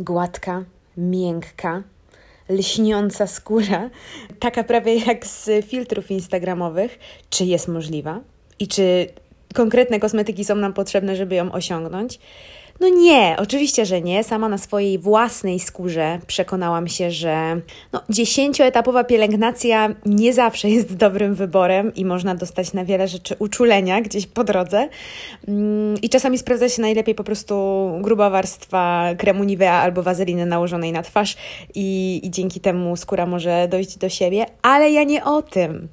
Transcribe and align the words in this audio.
gładka, 0.00 0.64
miękka, 0.96 1.82
lśniąca 2.48 3.26
skóra, 3.26 3.90
taka 4.40 4.64
prawie 4.64 4.94
jak 4.94 5.26
z 5.26 5.66
filtrów 5.66 6.10
instagramowych, 6.10 6.98
czy 7.30 7.44
jest 7.44 7.68
możliwa 7.68 8.20
i 8.58 8.68
czy 8.68 9.08
konkretne 9.54 10.00
kosmetyki 10.00 10.44
są 10.44 10.54
nam 10.54 10.72
potrzebne, 10.72 11.16
żeby 11.16 11.34
ją 11.34 11.52
osiągnąć. 11.52 12.18
No 12.80 12.88
nie, 12.88 13.36
oczywiście, 13.38 13.86
że 13.86 14.00
nie. 14.00 14.24
Sama 14.24 14.48
na 14.48 14.58
swojej 14.58 14.98
własnej 14.98 15.60
skórze 15.60 16.18
przekonałam 16.26 16.88
się, 16.88 17.10
że 17.10 17.60
no, 17.92 18.02
dziesięcioetapowa 18.10 19.04
pielęgnacja 19.04 19.88
nie 20.06 20.32
zawsze 20.32 20.70
jest 20.70 20.96
dobrym 20.96 21.34
wyborem 21.34 21.94
i 21.94 22.04
można 22.04 22.34
dostać 22.34 22.72
na 22.72 22.84
wiele 22.84 23.08
rzeczy 23.08 23.36
uczulenia 23.38 24.00
gdzieś 24.00 24.26
po 24.26 24.44
drodze. 24.44 24.88
Mm, 25.48 25.94
I 26.02 26.08
czasami 26.08 26.38
sprawdza 26.38 26.68
się 26.68 26.82
najlepiej 26.82 27.14
po 27.14 27.24
prostu 27.24 27.56
gruba 28.00 28.30
warstwa 28.30 29.08
kremu 29.18 29.44
Nivea 29.44 29.80
albo 29.80 30.02
wazeliny 30.02 30.46
nałożonej 30.46 30.92
na 30.92 31.02
twarz 31.02 31.36
i, 31.74 32.20
i 32.24 32.30
dzięki 32.30 32.60
temu 32.60 32.96
skóra 32.96 33.26
może 33.26 33.68
dojść 33.68 33.98
do 33.98 34.08
siebie, 34.08 34.46
ale 34.62 34.90
ja 34.90 35.04
nie 35.04 35.24
o 35.24 35.42
tym. 35.42 35.88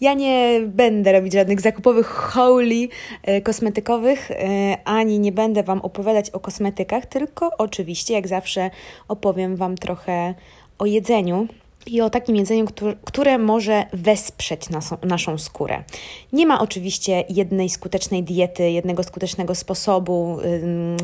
Ja 0.00 0.14
nie 0.14 0.60
będę 0.66 1.12
robić 1.12 1.32
żadnych 1.32 1.60
zakupowych 1.60 2.06
holy 2.06 2.88
e, 3.22 3.40
kosmetykowych, 3.40 4.30
e, 4.30 4.76
ani 4.84 5.18
nie 5.18 5.32
będę 5.32 5.62
Wam 5.62 5.80
opowiadać 5.80 6.21
o 6.30 6.40
kosmetykach, 6.40 7.06
tylko 7.06 7.50
oczywiście, 7.58 8.14
jak 8.14 8.28
zawsze, 8.28 8.70
opowiem 9.08 9.56
Wam 9.56 9.76
trochę 9.76 10.34
o 10.78 10.86
jedzeniu 10.86 11.48
i 11.86 12.00
o 12.00 12.10
takim 12.10 12.36
jedzeniu, 12.36 12.66
które 13.04 13.38
może 13.38 13.86
wesprzeć 13.92 14.62
naszą, 15.02 15.38
skórę. 15.38 15.84
Nie 16.32 16.46
ma 16.46 16.60
oczywiście 16.60 17.24
jednej 17.28 17.68
skutecznej 17.68 18.22
diety, 18.22 18.70
jednego 18.70 19.02
skutecznego 19.02 19.54
sposobu, 19.54 20.38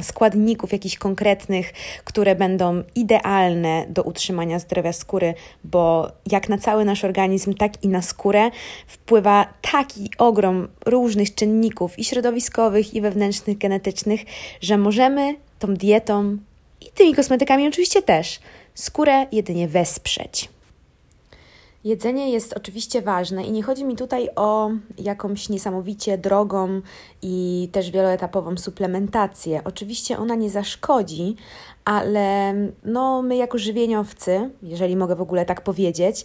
składników 0.02 0.72
jakichś 0.72 0.98
konkretnych, 0.98 1.72
które 2.04 2.34
będą 2.34 2.82
idealne 2.94 3.86
do 3.88 4.02
utrzymania 4.02 4.58
zdrowia 4.58 4.92
skóry, 4.92 5.34
bo 5.64 6.08
jak 6.30 6.48
na 6.48 6.58
cały 6.58 6.84
nasz 6.84 7.04
organizm, 7.04 7.54
tak 7.54 7.84
i 7.84 7.88
na 7.88 8.02
skórę 8.02 8.50
wpływa 8.86 9.46
taki 9.72 10.10
ogrom 10.18 10.68
różnych 10.86 11.34
czynników 11.34 11.98
i 11.98 12.04
środowiskowych, 12.04 12.94
i 12.94 13.00
wewnętrznych, 13.00 13.58
genetycznych, 13.58 14.20
że 14.60 14.78
możemy 14.78 15.36
tą 15.58 15.74
dietą 15.74 16.36
i 16.80 16.86
tymi 16.94 17.14
kosmetykami 17.14 17.68
oczywiście 17.68 18.02
też 18.02 18.40
skórę 18.74 19.26
jedynie 19.32 19.68
wesprzeć. 19.68 20.48
Jedzenie 21.84 22.30
jest 22.30 22.52
oczywiście 22.56 23.02
ważne 23.02 23.44
i 23.44 23.52
nie 23.52 23.62
chodzi 23.62 23.84
mi 23.84 23.96
tutaj 23.96 24.28
o 24.36 24.70
jakąś 24.98 25.48
niesamowicie 25.48 26.18
drogą 26.18 26.80
i 27.22 27.68
też 27.72 27.90
wieloetapową 27.90 28.56
suplementację. 28.56 29.60
Oczywiście 29.64 30.18
ona 30.18 30.34
nie 30.34 30.50
zaszkodzi, 30.50 31.36
ale 31.84 32.54
no, 32.84 33.22
my 33.22 33.36
jako 33.36 33.58
żywieniowcy, 33.58 34.50
jeżeli 34.62 34.96
mogę 34.96 35.16
w 35.16 35.20
ogóle 35.20 35.44
tak 35.44 35.60
powiedzieć, 35.60 36.24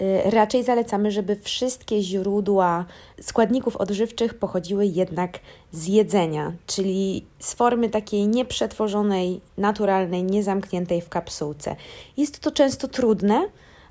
y, 0.00 0.30
raczej 0.30 0.64
zalecamy, 0.64 1.10
żeby 1.10 1.36
wszystkie 1.36 2.02
źródła 2.02 2.84
składników 3.20 3.76
odżywczych 3.76 4.34
pochodziły 4.34 4.86
jednak 4.86 5.38
z 5.72 5.86
jedzenia, 5.86 6.52
czyli 6.66 7.26
z 7.38 7.54
formy 7.54 7.88
takiej 7.88 8.28
nieprzetworzonej, 8.28 9.40
naturalnej, 9.58 10.24
niezamkniętej 10.24 11.00
w 11.00 11.08
kapsułce. 11.08 11.76
Jest 12.16 12.38
to 12.38 12.50
często 12.50 12.88
trudne, 12.88 13.48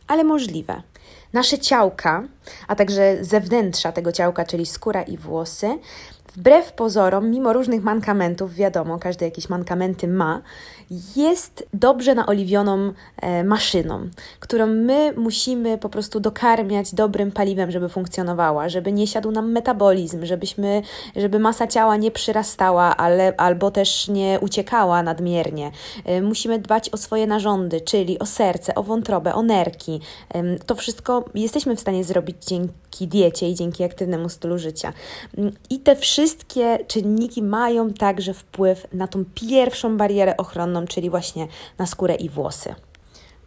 ale 0.08 0.23
możliwe. 0.23 0.81
Nasze 1.33 1.59
ciałka, 1.59 2.23
a 2.67 2.75
także 2.75 3.17
zewnętrza 3.22 3.92
tego 3.92 4.11
ciałka, 4.11 4.45
czyli 4.45 4.66
skóra 4.66 5.02
i 5.02 5.17
włosy, 5.17 5.80
wbrew 6.36 6.72
pozorom, 6.72 7.30
mimo 7.30 7.53
różnych 7.53 7.84
mankamentów, 7.84 8.56
wiadomo, 8.56 9.00
każdy 9.00 9.25
jakieś 9.25 9.50
mankamenty 9.50 10.08
ma, 10.08 10.42
jest 11.16 11.68
dobrze 11.74 12.16
naoliwioną 12.16 12.94
e, 13.22 13.44
maszyną, 13.44 14.10
którą 14.40 14.68
my 14.68 15.14
musimy 15.18 15.78
po 15.78 15.90
prostu 15.90 16.20
dokarmiać 16.20 16.96
dobrym 16.96 17.32
paliwem, 17.32 17.72
żeby 17.72 17.90
funkcjonowała, 17.90 18.70
żeby 18.70 18.92
nie 18.92 19.08
siadł 19.08 19.31
nam 19.31 19.52
metabolizm, 19.52 20.26
żebyśmy, 20.26 20.81
żeby 21.16 21.40
masa 21.40 21.68
ciała 21.68 21.97
nie 21.97 22.12
przyrastała, 22.12 22.97
ale, 22.97 23.34
albo 23.38 23.72
też 23.72 24.08
nie 24.08 24.40
uciekała 24.42 25.03
nadmiernie. 25.03 25.72
E, 26.06 26.22
musimy 26.22 26.59
dbać 26.59 26.90
o 26.90 26.97
swoje 26.97 27.28
narządy, 27.28 27.81
czyli 27.81 28.20
o 28.20 28.26
serce, 28.26 28.76
o 28.76 28.84
wątrobę, 28.84 29.34
o 29.34 29.44
nerki. 29.44 30.00
To 30.66 30.76
wszystko 30.76 31.26
jesteśmy 31.36 31.76
w 31.76 31.80
stanie 31.80 32.03
zrobić 32.03 32.46
dzięki 32.46 33.08
diecie 33.08 33.50
i 33.50 33.56
dzięki 33.56 33.84
aktywnemu 33.84 34.30
stylu 34.30 34.58
życia. 34.58 34.94
Mm, 35.38 35.53
I 35.70 35.80
te 35.80 35.96
wszystkie 35.96 36.80
czynniki 36.88 37.44
mają 37.44 37.94
także 37.94 38.34
wpływ 38.34 38.88
na 38.94 39.08
tą 39.08 39.26
pierwszą 39.36 39.97
barierę 39.97 40.38
ochronną, 40.38 40.77
czyli 40.86 41.10
właśnie 41.10 41.48
na 41.78 41.86
skórę 41.86 42.16
i 42.16 42.30
włosy. 42.30 42.76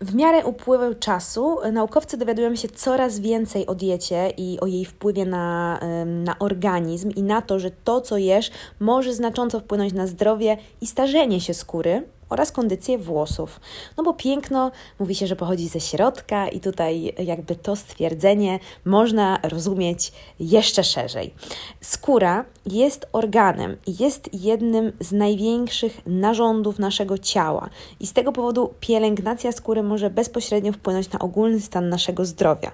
W 0.01 0.15
miarę 0.15 0.45
upływu 0.45 0.95
czasu 0.95 1.59
naukowcy 1.73 2.17
dowiadują 2.17 2.57
się 2.57 2.69
coraz 2.69 3.19
więcej 3.19 3.67
o 3.67 3.75
diecie 3.75 4.33
i 4.37 4.61
o 4.61 4.67
jej 4.67 4.85
wpływie 4.85 5.27
na, 5.27 5.81
na 6.07 6.39
organizm 6.39 7.11
i 7.11 7.23
na 7.23 7.43
to, 7.43 7.59
że 7.59 7.71
to, 7.71 8.01
co 8.01 8.17
jesz, 8.17 8.51
może 8.81 9.15
znacząco 9.15 9.61
wpłynąć 9.61 9.93
na 9.93 10.07
zdrowie 10.07 10.57
i 10.81 10.87
starzenie 10.87 11.41
się 11.41 11.55
skóry, 11.55 12.03
oraz 12.31 12.53
kondycję 12.53 12.99
włosów. 12.99 13.61
No 13.97 14.05
bo 14.05 14.15
piękno 14.15 14.71
mówi 14.99 15.15
się, 15.15 15.27
że 15.27 15.37
pochodzi 15.37 15.69
ze 15.69 15.81
środka 15.81 16.49
i 16.49 16.61
tutaj 16.61 17.15
jakby 17.19 17.57
to 17.57 17.77
stwierdzenie 17.77 18.59
można 18.85 19.39
rozumieć 19.43 20.13
jeszcze 20.41 20.85
szerzej. 20.85 21.35
Skóra 21.81 22.45
jest 22.67 23.07
organem 23.13 23.77
jest 23.87 24.31
jednym 24.33 24.93
z 25.01 25.13
największych 25.13 26.01
narządów 26.07 26.79
naszego 26.79 27.19
ciała 27.19 27.71
i 28.01 28.07
z 28.07 28.13
tego 28.13 28.33
powodu 28.33 28.75
pielęgnacja 28.81 29.53
skóry 29.53 29.83
może 29.83 30.11
bezpośrednio 30.11 30.73
wpłynąć 30.73 31.13
na 31.13 31.19
ogólny 31.19 31.61
stan 31.61 31.89
naszego 31.89 32.25
zdrowia. 32.25 32.71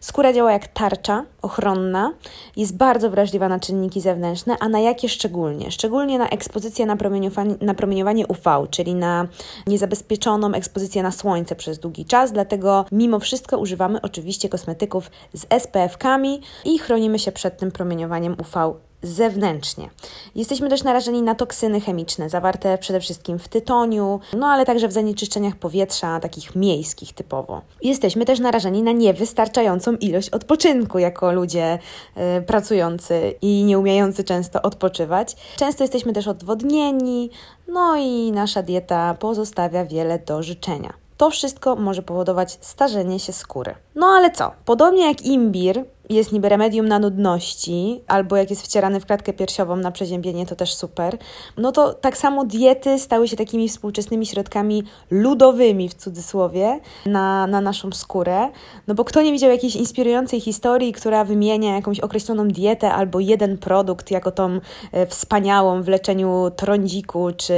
Skóra 0.00 0.32
działa 0.32 0.52
jak 0.52 0.68
tarcza 0.68 1.24
ochronna, 1.42 2.12
jest 2.56 2.76
bardzo 2.76 3.10
wrażliwa 3.10 3.48
na 3.48 3.60
czynniki 3.60 4.00
zewnętrzne, 4.00 4.56
a 4.60 4.68
na 4.68 4.80
jakie 4.80 5.08
szczególnie? 5.08 5.70
Szczególnie 5.70 6.18
na 6.18 6.28
ekspozycję 6.28 6.86
na 6.86 6.96
na 7.60 7.74
promieniowanie 7.74 8.26
UV, 8.26 8.66
czyli 8.70 8.89
czyli 8.90 9.00
na 9.00 9.28
niezabezpieczoną 9.66 10.54
ekspozycję 10.54 11.02
na 11.02 11.10
słońce 11.12 11.56
przez 11.56 11.78
długi 11.78 12.04
czas, 12.04 12.32
dlatego 12.32 12.84
mimo 12.92 13.18
wszystko 13.18 13.58
używamy 13.58 14.00
oczywiście 14.00 14.48
kosmetyków 14.48 15.10
z 15.32 15.46
SPF-kami 15.62 16.40
i 16.64 16.78
chronimy 16.78 17.18
się 17.18 17.32
przed 17.32 17.58
tym 17.58 17.70
promieniowaniem 17.70 18.36
UV 18.40 18.89
zewnętrznie. 19.02 19.90
Jesteśmy 20.34 20.68
też 20.68 20.82
narażeni 20.82 21.22
na 21.22 21.34
toksyny 21.34 21.80
chemiczne, 21.80 22.28
zawarte 22.28 22.78
przede 22.78 23.00
wszystkim 23.00 23.38
w 23.38 23.48
tytoniu, 23.48 24.20
no 24.36 24.46
ale 24.46 24.66
także 24.66 24.88
w 24.88 24.92
zanieczyszczeniach 24.92 25.56
powietrza, 25.56 26.20
takich 26.20 26.56
miejskich 26.56 27.12
typowo. 27.12 27.62
Jesteśmy 27.82 28.24
też 28.24 28.40
narażeni 28.40 28.82
na 28.82 28.92
niewystarczającą 28.92 29.94
ilość 29.94 30.30
odpoczynku 30.30 30.98
jako 30.98 31.32
ludzie 31.32 31.78
y, 32.38 32.42
pracujący 32.42 33.34
i 33.42 33.64
nie 33.64 33.78
umiejący 33.78 34.24
często 34.24 34.62
odpoczywać. 34.62 35.36
Często 35.56 35.84
jesteśmy 35.84 36.12
też 36.12 36.28
odwodnieni, 36.28 37.30
no 37.68 37.96
i 37.96 38.32
nasza 38.32 38.62
dieta 38.62 39.14
pozostawia 39.14 39.84
wiele 39.84 40.18
do 40.18 40.42
życzenia. 40.42 40.92
To 41.16 41.30
wszystko 41.30 41.76
może 41.76 42.02
powodować 42.02 42.58
starzenie 42.60 43.18
się 43.18 43.32
skóry. 43.32 43.74
No 43.94 44.06
ale 44.06 44.30
co? 44.30 44.52
Podobnie 44.64 45.06
jak 45.06 45.22
imbir, 45.22 45.84
jest 46.14 46.32
niby 46.32 46.48
remedium 46.48 46.88
na 46.88 46.98
nudności, 46.98 48.00
albo 48.06 48.36
jak 48.36 48.50
jest 48.50 48.62
wcierany 48.62 49.00
w 49.00 49.06
klatkę 49.06 49.32
piersiową 49.32 49.76
na 49.76 49.90
przeziębienie, 49.90 50.46
to 50.46 50.56
też 50.56 50.74
super. 50.74 51.18
No 51.56 51.72
to 51.72 51.94
tak 51.94 52.16
samo 52.16 52.44
diety 52.44 52.98
stały 52.98 53.28
się 53.28 53.36
takimi 53.36 53.68
współczesnymi 53.68 54.26
środkami 54.26 54.84
ludowymi, 55.10 55.88
w 55.88 55.94
cudzysłowie, 55.94 56.80
na, 57.06 57.46
na 57.46 57.60
naszą 57.60 57.92
skórę. 57.92 58.48
No 58.86 58.94
bo 58.94 59.04
kto 59.04 59.22
nie 59.22 59.32
widział 59.32 59.50
jakiejś 59.50 59.76
inspirującej 59.76 60.40
historii, 60.40 60.92
która 60.92 61.24
wymienia 61.24 61.74
jakąś 61.74 62.00
określoną 62.00 62.48
dietę 62.48 62.92
albo 62.92 63.20
jeden 63.20 63.58
produkt 63.58 64.10
jako 64.10 64.30
tą 64.30 64.60
e, 64.92 65.06
wspaniałą 65.06 65.82
w 65.82 65.88
leczeniu 65.88 66.50
trądziku, 66.56 67.28
czy 67.36 67.54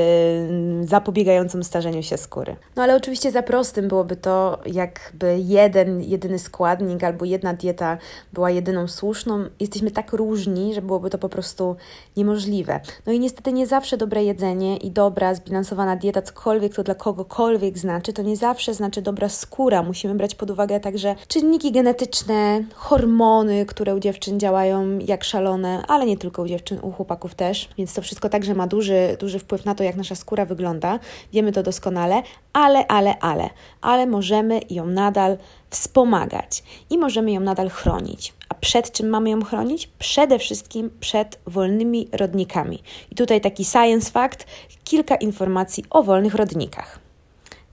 zapobiegającą 0.83 1.63
starzeniu 1.63 2.03
się 2.03 2.17
skóry. 2.17 2.57
No 2.77 2.83
ale 2.83 2.97
oczywiście 2.97 3.31
za 3.31 3.43
prostym 3.43 3.89
byłoby 3.89 4.17
to, 4.17 4.59
jakby 4.67 5.39
jeden, 5.39 6.03
jedyny 6.03 6.39
składnik 6.39 7.05
albo 7.05 7.25
jedna 7.25 7.55
dieta 7.55 7.99
była 8.33 8.42
była 8.43 8.51
jedyną 8.51 8.89
słuszną. 8.89 9.45
Jesteśmy 9.61 9.91
tak 9.91 10.13
różni, 10.13 10.75
że 10.75 10.83
byłoby 10.83 11.11
to 11.11 11.19
po 11.19 11.29
prostu 11.29 11.77
niemożliwe. 12.17 12.81
No 13.07 13.13
i 13.13 13.21
niestety 13.21 13.53
nie 13.53 13.67
zawsze 13.67 13.97
dobre 13.97 14.25
jedzenie 14.25 14.77
i 14.77 14.91
dobra, 14.91 15.35
zbilansowana 15.35 15.97
dieta, 15.97 16.23
cokolwiek 16.23 16.75
to 16.75 16.83
dla 16.83 16.95
kogokolwiek 16.95 17.79
znaczy, 17.79 18.13
to 18.13 18.23
nie 18.23 18.37
zawsze 18.37 18.75
znaczy 18.75 19.03
dobra 19.03 19.29
skóra. 19.29 19.83
Musimy 19.83 20.15
brać 20.15 20.35
pod 20.35 20.51
uwagę 20.51 20.81
także 20.81 21.15
czynniki 21.29 21.73
genetyczne, 21.73 22.65
hormony, 22.75 23.67
które 23.67 23.95
u 23.95 24.01
dziewczyn 24.01 24.41
działają 24.41 24.99
jak 24.99 25.25
szalone, 25.25 25.85
ale 25.89 26.07
nie 26.07 26.17
tylko 26.17 26.43
u 26.43 26.47
dziewczyn, 26.47 26.79
u 26.83 26.93
chłopaków 26.93 27.35
też. 27.35 27.69
Więc 27.79 27.95
to 27.95 28.03
wszystko 28.03 28.29
także 28.29 28.55
ma 28.55 28.67
duży, 28.67 29.17
duży 29.21 29.39
wpływ 29.39 29.65
na 29.65 29.75
to, 29.75 29.85
jak 29.85 29.97
nasza 29.97 30.15
skóra 30.15 30.45
wygląda. 30.45 30.99
Wiemy 31.33 31.53
to 31.53 31.63
doskonale, 31.63 32.23
ale, 32.53 32.87
ale, 32.87 33.19
ale, 33.19 33.51
ale 33.81 34.07
możemy 34.07 34.61
ją 34.71 34.87
nadal 34.87 35.39
wspomagać 35.71 36.63
i 36.91 36.99
możemy 36.99 37.33
ją 37.33 37.41
nadal 37.41 37.69
chronić. 37.69 38.35
A 38.49 38.55
przed 38.55 38.93
czym 38.93 39.09
mamy 39.09 39.31
ją 39.31 39.45
chronić? 39.45 39.87
Przede 39.99 40.39
wszystkim 40.39 40.91
przed 41.01 41.39
wolnymi 41.47 42.09
rodnikami. 42.13 42.83
I 43.11 43.15
tutaj 43.15 43.41
taki 43.41 43.65
science 43.65 44.11
fact, 44.11 44.47
kilka 44.85 45.17
informacji 45.17 45.85
o 45.91 46.03
wolnych 46.03 46.35
rodnikach. 46.35 46.99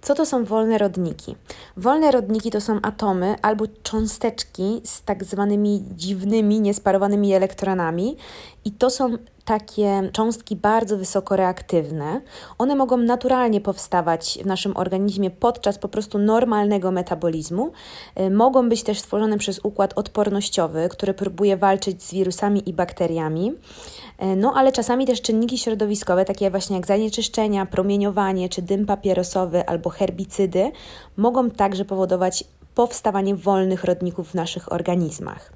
Co 0.01 0.15
to 0.15 0.25
są 0.25 0.45
wolne 0.45 0.77
rodniki? 0.77 1.35
Wolne 1.77 2.11
rodniki 2.11 2.51
to 2.51 2.61
są 2.61 2.79
atomy 2.81 3.35
albo 3.41 3.65
cząsteczki 3.83 4.81
z 4.83 5.01
tak 5.01 5.23
zwanymi 5.23 5.83
dziwnymi, 5.95 6.61
niesparowanymi 6.61 7.33
elektronami, 7.33 8.17
i 8.65 8.71
to 8.71 8.89
są 8.89 9.17
takie 9.49 10.09
cząstki 10.13 10.55
bardzo 10.55 10.97
wysoko 10.97 11.35
reaktywne. 11.35 12.21
One 12.57 12.75
mogą 12.75 12.97
naturalnie 12.97 13.61
powstawać 13.61 14.39
w 14.43 14.45
naszym 14.45 14.77
organizmie 14.77 15.31
podczas 15.31 15.77
po 15.77 15.87
prostu 15.87 16.17
normalnego 16.17 16.91
metabolizmu. 16.91 17.71
Y, 18.19 18.29
mogą 18.29 18.69
być 18.69 18.83
też 18.83 18.99
stworzone 18.99 19.37
przez 19.37 19.59
układ 19.63 19.93
odpornościowy, 19.95 20.89
który 20.91 21.13
próbuje 21.13 21.57
walczyć 21.57 22.03
z 22.03 22.13
wirusami 22.13 22.69
i 22.69 22.73
bakteriami. 22.73 23.51
Y, 23.51 24.35
no 24.35 24.53
ale 24.55 24.71
czasami 24.71 25.05
też 25.05 25.21
czynniki 25.21 25.57
środowiskowe, 25.57 26.25
takie 26.25 26.51
właśnie 26.51 26.75
jak 26.75 26.87
zanieczyszczenia, 26.87 27.65
promieniowanie 27.65 28.49
czy 28.49 28.61
dym 28.61 28.85
papierosowy 28.85 29.65
albo 29.65 29.89
herbicydy, 29.89 30.71
mogą 31.17 31.51
także 31.51 31.85
powodować 31.85 32.43
powstawanie 32.75 33.35
wolnych 33.35 33.83
rodników 33.83 34.31
w 34.31 34.33
naszych 34.33 34.71
organizmach. 34.71 35.53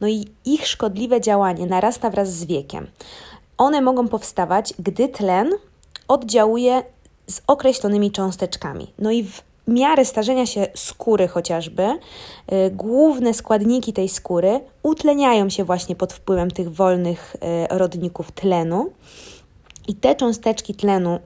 No 0.00 0.08
i 0.08 0.24
ich 0.44 0.66
szkodliwe 0.66 1.20
działanie 1.20 1.66
narasta 1.66 2.10
wraz 2.10 2.32
z 2.32 2.44
wiekiem. 2.44 2.86
One 3.58 3.80
mogą 3.80 4.08
powstawać, 4.08 4.74
gdy 4.78 5.08
tlen 5.08 5.50
oddziałuje 6.08 6.82
z 7.26 7.40
określonymi 7.46 8.10
cząsteczkami. 8.10 8.92
No 8.98 9.10
i 9.10 9.24
w 9.24 9.42
miarę 9.68 10.04
starzenia 10.04 10.46
się 10.46 10.66
skóry 10.74 11.28
chociażby, 11.28 11.82
y, 11.82 12.70
główne 12.70 13.34
składniki 13.34 13.92
tej 13.92 14.08
skóry 14.08 14.60
utleniają 14.82 15.50
się 15.50 15.64
właśnie 15.64 15.96
pod 15.96 16.12
wpływem 16.12 16.50
tych 16.50 16.74
wolnych 16.74 17.36
y, 17.36 17.78
rodników 17.78 18.32
tlenu. 18.32 18.92
I 19.88 19.94
te 19.94 20.14
cząsteczki 20.14 20.74
tlenu 20.74 21.18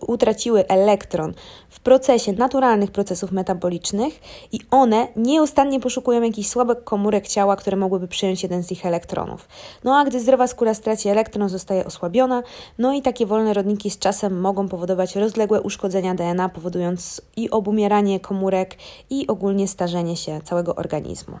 utraciły 0.00 0.68
elektron 0.68 1.34
w 1.80 1.82
procesie 1.82 2.32
naturalnych 2.32 2.90
procesów 2.90 3.32
metabolicznych 3.32 4.20
i 4.52 4.60
one 4.70 5.08
nieustannie 5.16 5.80
poszukują 5.80 6.22
jakichś 6.22 6.48
słabych 6.48 6.84
komórek 6.84 7.28
ciała, 7.28 7.56
które 7.56 7.76
mogłyby 7.76 8.08
przyjąć 8.08 8.42
jeden 8.42 8.62
z 8.62 8.72
ich 8.72 8.86
elektronów. 8.86 9.48
No 9.84 9.96
a 9.96 10.04
gdy 10.04 10.20
zdrowa 10.20 10.46
skóra 10.46 10.74
straci 10.74 11.08
elektron, 11.08 11.48
zostaje 11.48 11.84
osłabiona, 11.84 12.42
no 12.78 12.92
i 12.92 13.02
takie 13.02 13.26
wolne 13.26 13.54
rodniki 13.54 13.90
z 13.90 13.98
czasem 13.98 14.40
mogą 14.40 14.68
powodować 14.68 15.16
rozległe 15.16 15.60
uszkodzenia 15.60 16.14
DNA, 16.14 16.48
powodując 16.48 17.20
i 17.36 17.50
obumieranie 17.50 18.20
komórek 18.20 18.76
i 19.10 19.26
ogólnie 19.26 19.68
starzenie 19.68 20.16
się 20.16 20.40
całego 20.44 20.74
organizmu. 20.74 21.38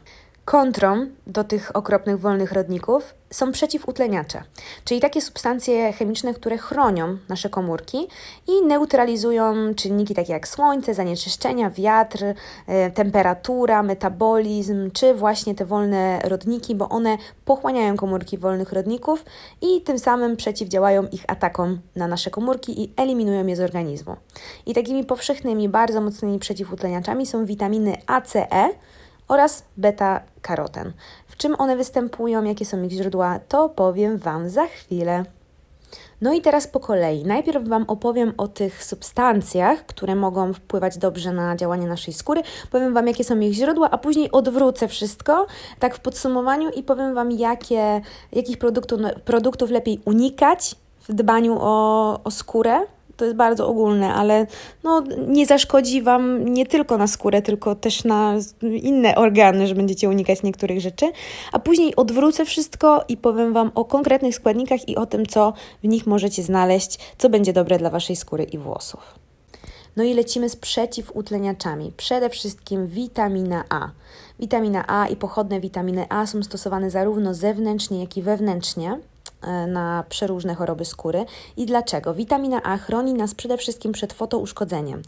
Kontrą 0.50 1.06
do 1.26 1.44
tych 1.44 1.76
okropnych 1.76 2.20
wolnych 2.20 2.52
rodników 2.52 3.14
są 3.30 3.52
przeciwutleniacze, 3.52 4.42
czyli 4.84 5.00
takie 5.00 5.20
substancje 5.20 5.92
chemiczne, 5.92 6.34
które 6.34 6.58
chronią 6.58 7.18
nasze 7.28 7.50
komórki 7.50 8.08
i 8.48 8.66
neutralizują 8.66 9.74
czynniki 9.74 10.14
takie 10.14 10.32
jak 10.32 10.48
słońce, 10.48 10.94
zanieczyszczenia, 10.94 11.70
wiatr, 11.70 12.24
e, 12.66 12.90
temperatura, 12.90 13.82
metabolizm, 13.82 14.90
czy 14.90 15.14
właśnie 15.14 15.54
te 15.54 15.64
wolne 15.64 16.20
rodniki, 16.24 16.74
bo 16.74 16.88
one 16.88 17.18
pochłaniają 17.44 17.96
komórki 17.96 18.38
wolnych 18.38 18.72
rodników 18.72 19.24
i 19.62 19.80
tym 19.80 19.98
samym 19.98 20.36
przeciwdziałają 20.36 21.06
ich 21.12 21.24
atakom 21.28 21.78
na 21.96 22.06
nasze 22.06 22.30
komórki 22.30 22.82
i 22.82 22.92
eliminują 22.96 23.46
je 23.46 23.56
z 23.56 23.60
organizmu. 23.60 24.16
I 24.66 24.74
takimi 24.74 25.04
powszechnymi, 25.04 25.68
bardzo 25.68 26.00
mocnymi 26.00 26.38
przeciwutleniaczami 26.38 27.26
są 27.26 27.44
witaminy 27.44 27.96
A, 28.06 28.20
C, 28.20 28.52
E, 28.52 28.70
oraz 29.30 29.64
beta-karoten. 29.76 30.92
W 31.26 31.36
czym 31.36 31.54
one 31.58 31.76
występują, 31.76 32.44
jakie 32.44 32.64
są 32.64 32.82
ich 32.82 32.92
źródła, 32.92 33.40
to 33.48 33.68
powiem 33.68 34.18
Wam 34.18 34.48
za 34.48 34.66
chwilę. 34.66 35.24
No 36.20 36.32
i 36.32 36.40
teraz 36.40 36.66
po 36.66 36.80
kolei. 36.80 37.24
Najpierw 37.24 37.68
Wam 37.68 37.84
opowiem 37.88 38.32
o 38.36 38.48
tych 38.48 38.84
substancjach, 38.84 39.86
które 39.86 40.14
mogą 40.14 40.52
wpływać 40.52 40.98
dobrze 40.98 41.32
na 41.32 41.56
działanie 41.56 41.86
naszej 41.86 42.14
skóry. 42.14 42.42
Powiem 42.70 42.94
Wam, 42.94 43.06
jakie 43.06 43.24
są 43.24 43.40
ich 43.40 43.52
źródła, 43.52 43.90
a 43.90 43.98
później 43.98 44.32
odwrócę 44.32 44.88
wszystko, 44.88 45.46
tak 45.78 45.94
w 45.94 46.00
podsumowaniu 46.00 46.70
i 46.70 46.82
powiem 46.82 47.14
Wam, 47.14 47.32
jakie, 47.32 48.00
jakich 48.32 48.58
produktów, 48.58 49.00
produktów 49.24 49.70
lepiej 49.70 50.00
unikać 50.04 50.76
w 51.08 51.12
dbaniu 51.12 51.56
o, 51.60 52.20
o 52.24 52.30
skórę, 52.30 52.80
to 53.20 53.24
jest 53.24 53.36
bardzo 53.36 53.68
ogólne, 53.68 54.14
ale 54.14 54.46
no, 54.84 55.02
nie 55.28 55.46
zaszkodzi 55.46 56.02
Wam 56.02 56.44
nie 56.44 56.66
tylko 56.66 56.98
na 56.98 57.06
skórę, 57.06 57.42
tylko 57.42 57.74
też 57.74 58.04
na 58.04 58.34
inne 58.62 59.14
organy, 59.14 59.66
że 59.66 59.74
będziecie 59.74 60.08
unikać 60.08 60.42
niektórych 60.42 60.80
rzeczy. 60.80 61.12
A 61.52 61.58
później 61.58 61.96
odwrócę 61.96 62.44
wszystko 62.44 63.04
i 63.08 63.16
powiem 63.16 63.52
Wam 63.52 63.70
o 63.74 63.84
konkretnych 63.84 64.34
składnikach 64.34 64.88
i 64.88 64.96
o 64.96 65.06
tym, 65.06 65.26
co 65.26 65.52
w 65.82 65.88
nich 65.88 66.06
możecie 66.06 66.42
znaleźć, 66.42 66.98
co 67.18 67.28
będzie 67.28 67.52
dobre 67.52 67.78
dla 67.78 67.90
Waszej 67.90 68.16
skóry 68.16 68.44
i 68.44 68.58
włosów. 68.58 69.14
No 69.96 70.04
i 70.04 70.14
lecimy 70.14 70.48
z 70.48 70.56
przeciwutleniaczami. 70.56 71.92
Przede 71.96 72.30
wszystkim 72.30 72.86
witamina 72.86 73.64
A. 73.68 73.90
Witamina 74.38 74.84
A 74.88 75.06
i 75.06 75.16
pochodne 75.16 75.60
witaminy 75.60 76.06
A 76.08 76.26
są 76.26 76.42
stosowane 76.42 76.90
zarówno 76.90 77.34
zewnętrznie, 77.34 78.00
jak 78.00 78.16
i 78.16 78.22
wewnętrznie. 78.22 78.98
E, 79.42 79.66
na 79.66 80.04
przeróżne 80.08 80.54
choroby 80.54 80.84
skóry. 80.84 81.24
I 81.56 81.66
dlaczego? 81.66 82.14
Witamina 82.14 82.62
A 82.62 82.76
chroni 82.76 83.14
nas 83.14 83.34
przede 83.34 83.56
wszystkim 83.56 83.92
przed 83.92 84.12
fotouszkodzeniem, 84.12 85.02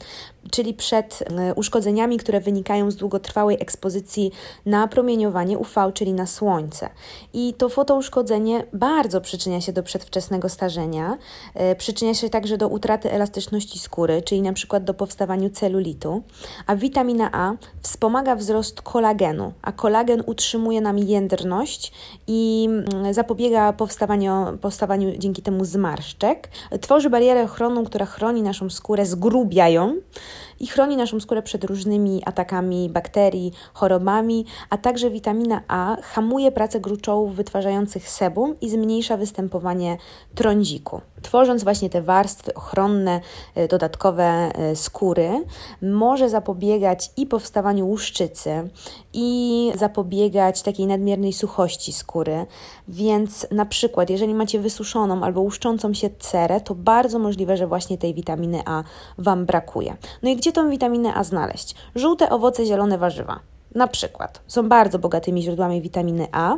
czyli 0.51 0.75
przed 0.75 1.25
e, 1.39 1.55
uszkodzeniami, 1.55 2.19
które 2.19 2.41
wynikają 2.41 2.91
z 2.91 2.97
długotrwałej 2.97 3.57
ekspozycji 3.61 4.33
na 4.67 4.89
promieniowanie 4.89 5.59
UV, 5.59 5.93
czyli 5.95 6.13
na 6.13 6.27
słońce. 6.27 6.89
I 7.33 7.55
to 7.55 7.69
fotouszkodzenie 7.69 8.65
bardzo 8.73 9.21
przyczynia 9.21 9.61
się 9.61 9.73
do 9.73 9.83
przedwczesnego 9.83 10.49
starzenia, 10.49 11.19
e, 11.55 11.77
przyczynia 11.77 12.15
się 12.15 12.31
także 12.31 12.59
do 12.59 12.69
utraty 12.69 13.13
elastyczności 13.13 13.79
skóry, 13.79 14.23
czyli 14.23 14.43
na 14.43 14.53
przykład 14.53 14.85
do 14.85 14.95
powstawania 14.95 15.51
celulitu, 15.51 16.23
a 16.67 16.77
witamina 16.77 17.31
A 17.33 17.53
wspomaga 17.83 18.37
wzrost 18.37 18.83
kolagenu, 18.83 19.53
a 19.63 19.73
kolagen 19.73 20.23
utrzymuje 20.27 20.81
nam 20.81 20.99
jędrność 20.99 21.93
i 22.27 22.69
mm, 22.69 23.15
zapobiega 23.15 23.73
powstawaniu 23.73 24.22
powstawaniu, 24.23 24.59
powstawaniu 24.61 25.13
dzięki 25.19 25.43
temu 25.43 25.65
zmarszczek. 25.65 26.49
Tworzy 26.81 27.11
barierę 27.11 27.45
ochronną, 27.45 27.85
która 27.85 28.07
chroni 28.07 28.43
naszą 28.43 28.71
skórę, 28.71 29.07
zgrubia 29.07 29.69
ją 29.69 29.97
i 30.63 30.67
chroni 30.67 30.97
naszą 30.97 31.21
skórę 31.21 31.43
przed 31.43 31.65
różnymi 31.65 32.23
atakami 32.25 32.91
bakterii, 32.91 33.53
chorobami, 33.75 34.47
a 34.71 34.79
także 34.79 35.11
witamina 35.11 35.63
A 35.69 35.97
hamuje 36.03 36.53
pracę 36.53 36.81
gruczołów 36.81 37.35
wytwarzających 37.37 38.09
sebum 38.09 38.61
i 38.61 38.71
zmniejsza 38.71 39.17
występowanie 39.17 39.97
trądziku. 40.35 41.01
Tworząc 41.23 41.65
właśnie 41.65 41.91
te 41.91 42.03
warstwy 42.03 42.55
ochronne, 42.55 43.21
e, 43.55 43.69
dodatkowe 43.69 44.25
e, 44.25 44.77
skóry, 44.77 45.45
może 45.83 46.29
zapobiegać 46.29 47.11
i 47.17 47.27
powstawaniu 47.27 47.87
łuszczycy, 47.87 48.69
i 49.13 49.73
zapobiegać 49.75 50.63
takiej 50.63 50.87
nadmiernej 50.87 51.33
suchości 51.33 51.93
skóry. 51.93 52.47
Więc 52.89 53.47
na 53.51 53.67
przykład, 53.67 54.11
jeżeli 54.11 54.35
macie 54.35 54.59
wysuszoną 54.59 55.23
albo 55.25 55.41
łuszczącą 55.41 55.95
się 55.95 56.11
cerę, 56.19 56.61
to 56.61 56.75
bardzo 56.75 57.19
możliwe, 57.19 57.57
że 57.57 57.67
właśnie 57.67 57.99
tej 57.99 58.15
witaminy 58.15 58.63
A 58.65 58.85
Wam 59.19 59.47
brakuje. 59.47 59.97
No 60.23 60.31
i 60.31 60.37
gdzie 60.37 60.52
tą 60.53 60.71
witaminę 60.71 61.15
A 61.15 61.25
znaleźć? 61.25 61.75
Żółte 61.95 62.31
owoce, 62.31 62.67
zielone 62.67 62.99
warzywa 62.99 63.41
na 63.75 63.87
przykład 63.87 64.41
są 64.47 64.69
bardzo 64.69 64.99
bogatymi 64.99 65.43
źródłami 65.43 65.81
witaminy 65.81 66.27
A. 66.33 66.55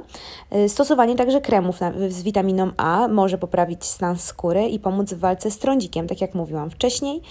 Y, 0.57 0.69
stosowanie 0.69 1.17
także 1.17 1.41
kremów 1.41 1.81
z 2.09 2.23
witaminą 2.23 2.71
A 2.77 3.09
może 3.09 3.39
poprawić 3.39 3.85
stan 3.85 4.19
skóry 4.19 4.69
i 4.69 4.79
pomóc 4.79 5.13
w 5.13 5.19
walce 5.19 5.51
z 5.51 5.59
trądzikiem, 5.59 6.07
tak 6.07 6.21
jak 6.21 6.35
mówiłam 6.35 6.71
wcześniej. 6.71 7.23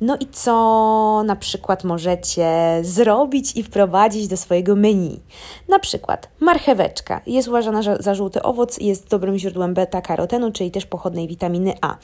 No 0.00 0.16
i 0.20 0.26
co 0.26 1.22
na 1.26 1.36
przykład 1.36 1.84
możecie 1.84 2.78
zrobić 2.82 3.56
i 3.56 3.62
wprowadzić 3.62 4.28
do 4.28 4.36
swojego 4.36 4.76
menu? 4.76 5.20
Na 5.68 5.78
przykład 5.78 6.28
marcheweczka 6.40 7.20
jest 7.26 7.48
uważana 7.48 7.82
za 8.00 8.14
żółty 8.14 8.42
owoc 8.42 8.78
i 8.78 8.86
jest 8.86 9.08
dobrym 9.08 9.38
źródłem 9.38 9.74
beta-karotenu, 9.74 10.52
czyli 10.52 10.70
też 10.70 10.86
pochodnej 10.86 11.28
witaminy 11.28 11.74
A. 11.80 11.96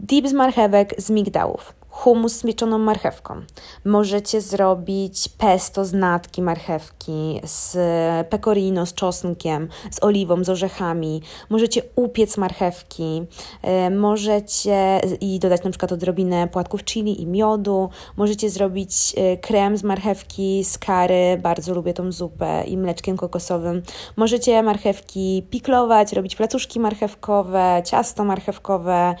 Dip 0.00 0.28
z 0.28 0.32
marchewek 0.32 0.94
z 0.98 1.10
migdałów 1.10 1.74
humus 1.96 2.36
z 2.36 2.42
pieczoną 2.42 2.78
marchewką. 2.78 3.42
Możecie 3.84 4.40
zrobić 4.40 5.28
pesto 5.28 5.84
z 5.84 5.92
natki 5.92 6.42
marchewki, 6.42 7.40
z 7.44 7.76
pecorino, 8.28 8.86
z 8.86 8.94
czosnkiem, 8.94 9.68
z 9.90 10.02
oliwą, 10.02 10.44
z 10.44 10.48
orzechami. 10.48 11.22
Możecie 11.50 11.82
upiec 11.94 12.36
marchewki. 12.36 13.22
E, 13.62 13.90
możecie 13.90 15.00
i 15.20 15.38
dodać 15.38 15.64
na 15.64 15.70
przykład 15.70 15.92
odrobinę 15.92 16.48
płatków 16.48 16.84
chili 16.84 17.22
i 17.22 17.26
miodu. 17.26 17.90
Możecie 18.16 18.50
zrobić 18.50 19.14
e, 19.16 19.36
krem 19.36 19.76
z 19.76 19.82
marchewki, 19.82 20.64
z 20.64 20.78
kary. 20.78 21.38
Bardzo 21.42 21.74
lubię 21.74 21.94
tą 21.94 22.12
zupę 22.12 22.64
i 22.66 22.76
mleczkiem 22.76 23.16
kokosowym. 23.16 23.82
Możecie 24.16 24.62
marchewki 24.62 25.46
piklować, 25.50 26.12
robić 26.12 26.36
placuszki 26.36 26.80
marchewkowe, 26.80 27.82
ciasto 27.84 28.24
marchewkowe. 28.24 29.14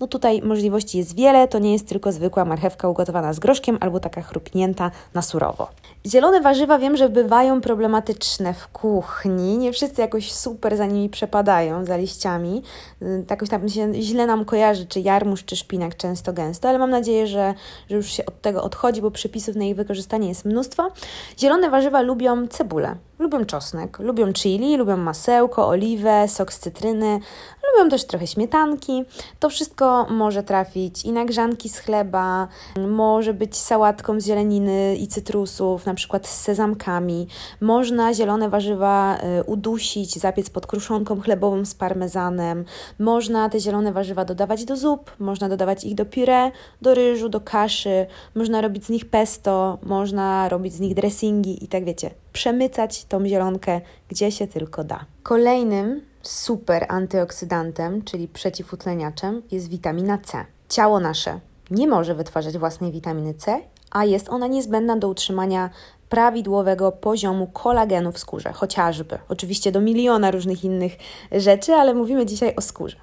No 0.00 0.06
tutaj 0.06 0.42
możliwości 0.42 0.98
jest 0.98 1.16
wiele, 1.16 1.48
to 1.48 1.58
nie 1.58 1.72
jest 1.72 1.88
tylko 1.88 2.12
zwykła 2.12 2.44
marchewka 2.44 2.88
ugotowana 2.88 3.32
z 3.32 3.38
groszkiem 3.38 3.78
albo 3.80 4.00
taka 4.00 4.22
chrupnięta 4.22 4.90
na 5.14 5.22
surowo. 5.22 5.68
Zielone 6.06 6.40
warzywa 6.40 6.78
wiem, 6.78 6.96
że 6.96 7.08
bywają 7.08 7.60
problematyczne 7.60 8.54
w 8.54 8.68
kuchni. 8.68 9.58
Nie 9.58 9.72
wszyscy 9.72 10.00
jakoś 10.00 10.32
super 10.32 10.76
za 10.76 10.86
nimi 10.86 11.08
przepadają, 11.08 11.84
za 11.84 11.96
liściami. 11.96 12.62
Y, 13.02 13.24
jakoś 13.30 13.48
tam 13.48 13.68
się 13.68 13.94
źle 13.94 14.26
nam 14.26 14.44
kojarzy, 14.44 14.86
czy 14.86 15.00
jarmuż, 15.00 15.44
czy 15.44 15.56
szpinak 15.56 15.96
często 15.96 16.32
gęsto, 16.32 16.68
ale 16.68 16.78
mam 16.78 16.90
nadzieję, 16.90 17.26
że, 17.26 17.54
że 17.90 17.96
już 17.96 18.06
się 18.06 18.26
od 18.26 18.40
tego 18.40 18.62
odchodzi, 18.62 19.02
bo 19.02 19.10
przepisów 19.10 19.56
na 19.56 19.64
ich 19.64 19.76
wykorzystanie 19.76 20.28
jest 20.28 20.44
mnóstwo. 20.44 20.90
Zielone 21.38 21.70
warzywa 21.70 22.00
lubią 22.00 22.46
cebulę, 22.46 22.96
lubią 23.20 23.44
czosnek, 23.44 23.98
lubią 23.98 24.32
chili, 24.32 24.76
lubią 24.76 24.96
masełko, 24.96 25.68
oliwę, 25.68 26.28
sok 26.28 26.52
z 26.52 26.58
cytryny, 26.58 27.20
lubią 27.68 27.90
też 27.90 28.04
trochę 28.04 28.26
śmietanki. 28.26 29.04
To 29.40 29.50
wszystko 29.50 30.06
może 30.10 30.42
trafić 30.42 31.04
i 31.04 31.12
na 31.12 31.24
grzanki 31.24 31.68
z 31.68 31.78
chleba, 31.78 32.48
może 32.88 33.34
być 33.34 33.56
sałatką 33.56 34.20
z 34.20 34.26
zieleniny 34.26 34.96
i 34.96 35.08
cytrusów, 35.08 35.86
na 35.86 35.94
przykład 35.94 36.26
z 36.28 36.40
sezamkami. 36.40 37.26
Można 37.60 38.14
zielone 38.14 38.48
warzywa 38.48 39.18
y, 39.40 39.44
udusić, 39.44 40.18
zapiec 40.18 40.50
pod 40.50 40.66
kruszonką 40.66 41.20
chlebową 41.20 41.64
z 41.64 41.74
parmezanem. 41.74 42.64
Można 42.98 43.48
te 43.48 43.60
zielone 43.60 43.92
warzywa 43.92 44.24
dodawać 44.24 44.64
do 44.64 44.76
zup, 44.76 45.10
można 45.18 45.48
dodawać 45.48 45.84
ich 45.84 45.94
do 45.94 46.06
puree, 46.06 46.52
do 46.82 46.94
ryżu, 46.94 47.28
do 47.28 47.40
kaszy, 47.40 48.06
można 48.34 48.60
robić 48.60 48.84
z 48.84 48.88
nich 48.88 49.10
pesto, 49.10 49.78
można 49.82 50.48
robić 50.48 50.74
z 50.74 50.80
nich 50.80 50.94
dressingi 50.94 51.64
i 51.64 51.68
tak 51.68 51.84
wiecie, 51.84 52.10
przemycać 52.32 53.04
tą 53.04 53.26
zielonkę 53.26 53.80
gdzie 54.08 54.32
się 54.32 54.46
tylko 54.46 54.84
da. 54.84 55.04
Kolejnym 55.22 56.02
super 56.22 56.86
antyoksydantem, 56.88 58.02
czyli 58.02 58.28
przeciwutleniaczem, 58.28 59.42
jest 59.50 59.68
witamina 59.68 60.18
C. 60.18 60.44
Ciało 60.68 61.00
nasze 61.00 61.40
nie 61.70 61.88
może 61.88 62.14
wytwarzać 62.14 62.58
własnej 62.58 62.92
witaminy 62.92 63.34
C, 63.34 63.60
a 63.90 64.04
jest 64.04 64.28
ona 64.28 64.46
niezbędna 64.46 64.96
do 64.96 65.08
utrzymania 65.08 65.70
prawidłowego 66.10 66.92
poziomu 66.92 67.46
kolagenu 67.46 68.12
w 68.12 68.18
skórze, 68.18 68.52
chociażby. 68.52 69.18
Oczywiście 69.28 69.72
do 69.72 69.80
miliona 69.80 70.30
różnych 70.30 70.64
innych 70.64 70.96
rzeczy, 71.32 71.74
ale 71.74 71.94
mówimy 71.94 72.26
dzisiaj 72.26 72.54
o 72.56 72.60
skórze. 72.60 72.96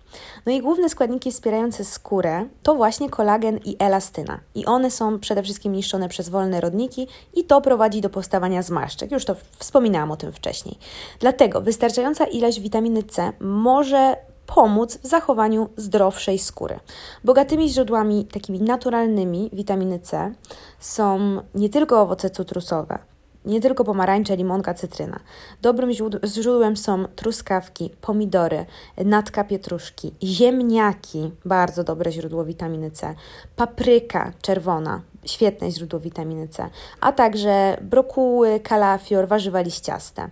No 0.45 0.51
i 0.51 0.61
główne 0.61 0.89
składniki 0.89 1.31
wspierające 1.31 1.85
skórę 1.85 2.45
to 2.63 2.75
właśnie 2.75 3.09
kolagen 3.09 3.59
i 3.65 3.75
elastyna. 3.79 4.39
I 4.55 4.65
one 4.65 4.91
są 4.91 5.19
przede 5.19 5.43
wszystkim 5.43 5.73
niszczone 5.73 6.09
przez 6.09 6.29
wolne 6.29 6.61
rodniki 6.61 7.07
i 7.33 7.43
to 7.43 7.61
prowadzi 7.61 8.01
do 8.01 8.09
powstawania 8.09 8.61
zmarszczek. 8.61 9.11
Już 9.11 9.25
to 9.25 9.35
wspominałam 9.57 10.11
o 10.11 10.17
tym 10.17 10.31
wcześniej. 10.31 10.77
Dlatego 11.19 11.61
wystarczająca 11.61 12.25
ilość 12.25 12.59
witaminy 12.59 13.03
C 13.03 13.31
może 13.39 14.15
pomóc 14.55 14.97
w 14.97 15.07
zachowaniu 15.07 15.69
zdrowszej 15.77 16.39
skóry. 16.39 16.79
Bogatymi 17.23 17.69
źródłami 17.69 18.25
takimi 18.25 18.61
naturalnymi 18.61 19.49
witaminy 19.53 19.99
C 19.99 20.33
są 20.79 21.41
nie 21.55 21.69
tylko 21.69 22.01
owoce 22.01 22.29
cytrusowe, 22.29 22.99
nie 23.45 23.61
tylko 23.61 23.83
pomarańcze, 23.83 24.35
limonka, 24.37 24.73
cytryna. 24.73 25.19
Dobrym 25.61 25.91
źródłem 26.25 26.77
są 26.77 27.05
truskawki, 27.15 27.89
pomidory, 28.01 28.65
natka 29.05 29.43
pietruszki, 29.43 30.13
ziemniaki, 30.23 31.31
bardzo 31.45 31.83
dobre 31.83 32.11
źródło 32.11 32.45
witaminy 32.45 32.91
C, 32.91 33.15
papryka 33.55 34.33
czerwona, 34.41 35.01
świetne 35.25 35.71
źródło 35.71 35.99
witaminy 35.99 36.47
C, 36.47 36.69
a 37.01 37.11
także 37.11 37.77
brokuły, 37.81 38.59
kalafior, 38.59 39.27
warzywa 39.27 39.61
liściaste. 39.61 40.29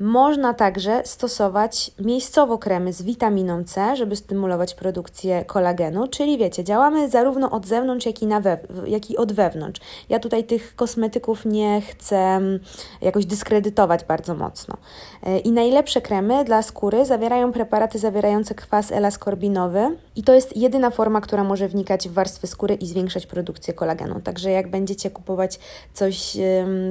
Można 0.00 0.54
także 0.54 1.02
stosować 1.04 1.90
miejscowo 1.98 2.58
kremy 2.58 2.92
z 2.92 3.02
witaminą 3.02 3.64
C, 3.64 3.96
żeby 3.96 4.16
stymulować 4.16 4.74
produkcję 4.74 5.44
kolagenu, 5.44 6.08
czyli 6.08 6.38
wiecie, 6.38 6.64
działamy 6.64 7.08
zarówno 7.08 7.50
od 7.50 7.66
zewnątrz, 7.66 8.06
jak 8.06 8.22
i, 8.22 8.26
na 8.26 8.42
jak 8.86 9.10
i 9.10 9.16
od 9.16 9.32
wewnątrz. 9.32 9.80
Ja 10.08 10.18
tutaj 10.18 10.44
tych 10.44 10.76
kosmetyków 10.76 11.44
nie 11.44 11.80
chcę 11.80 12.16
mm, 12.16 12.60
jakoś 13.00 13.26
dyskredytować 13.26 14.04
bardzo 14.04 14.34
mocno. 14.34 14.76
E, 15.22 15.38
I 15.38 15.52
najlepsze 15.52 16.00
kremy 16.00 16.44
dla 16.44 16.62
skóry 16.62 17.04
zawierają 17.04 17.52
preparaty 17.52 17.98
zawierające 17.98 18.54
kwas 18.54 18.92
elaskorbinowy 18.92 19.96
i 20.16 20.22
to 20.22 20.32
jest 20.32 20.56
jedyna 20.56 20.90
forma, 20.90 21.20
która 21.20 21.44
może 21.44 21.68
wnikać 21.68 22.08
w 22.08 22.12
warstwy 22.12 22.46
skóry 22.46 22.74
i 22.74 22.86
zwiększać 22.86 23.26
produkcję 23.26 23.74
kolagenu. 23.74 24.20
Także 24.20 24.50
jak 24.50 24.70
będziecie 24.70 25.10
kupować 25.10 25.58
coś 25.94 26.36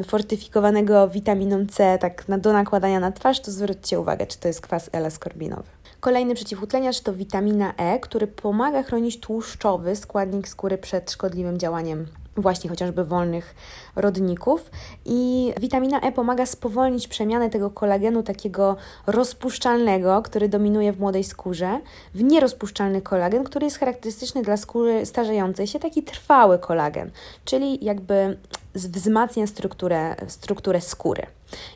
fortyfikowanego 0.08 1.08
witaminą 1.08 1.66
C, 1.72 1.98
tak 2.02 2.28
na, 2.28 2.38
do 2.38 2.54
nakładania 2.54 2.95
na 3.00 3.12
twarz, 3.12 3.40
to 3.40 3.52
zwróćcie 3.52 4.00
uwagę, 4.00 4.28
czy 4.28 4.40
to 4.40 4.48
jest 4.48 4.62
kwas 4.62 4.90
L-skorbinowy. 4.94 5.70
Kolejny 6.00 6.36
przeciwutleniacz 6.36 7.00
to 7.00 7.14
witamina 7.14 7.74
E, 7.78 8.00
który 8.00 8.28
pomaga 8.28 8.84
chronić 8.84 9.20
tłuszczowy 9.20 9.96
składnik 9.96 10.48
skóry 10.48 10.78
przed 10.78 11.12
szkodliwym 11.12 11.58
działaniem 11.58 12.08
właśnie 12.38 12.70
chociażby 12.70 13.06
wolnych 13.06 13.56
rodników. 13.96 14.72
I 15.06 15.54
witamina 15.60 16.02
E 16.02 16.12
pomaga 16.12 16.46
spowolnić 16.46 17.08
przemianę 17.08 17.50
tego 17.50 17.70
kolagenu 17.70 18.24
takiego 18.24 18.76
rozpuszczalnego, 19.08 20.22
który 20.22 20.50
dominuje 20.50 20.94
w 20.94 21.00
młodej 21.00 21.24
skórze, 21.24 21.80
w 22.14 22.24
nierozpuszczalny 22.24 23.02
kolagen, 23.02 23.44
który 23.44 23.66
jest 23.66 23.80
charakterystyczny 23.80 24.42
dla 24.42 24.58
skóry 24.58 25.06
starzejącej 25.06 25.68
się, 25.68 25.80
taki 25.80 26.04
trwały 26.04 26.60
kolagen, 26.60 27.12
czyli 27.46 27.86
jakby 27.86 28.38
wzmacnia 28.76 29.48
strukturę, 29.48 30.16
strukturę 30.28 30.82
skóry. 30.82 31.26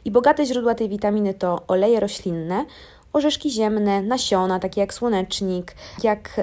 I 0.06 0.12
bogate 0.12 0.46
źródła 0.46 0.76
tej 0.76 0.90
witaminy 0.90 1.34
to 1.34 1.62
oleje 1.68 2.00
roślinne, 2.00 2.66
orzeszki 3.14 3.52
ziemne, 3.52 4.02
nasiona, 4.02 4.60
takie 4.60 4.82
jak 4.82 4.94
słonecznik, 4.94 5.76
jak 6.04 6.42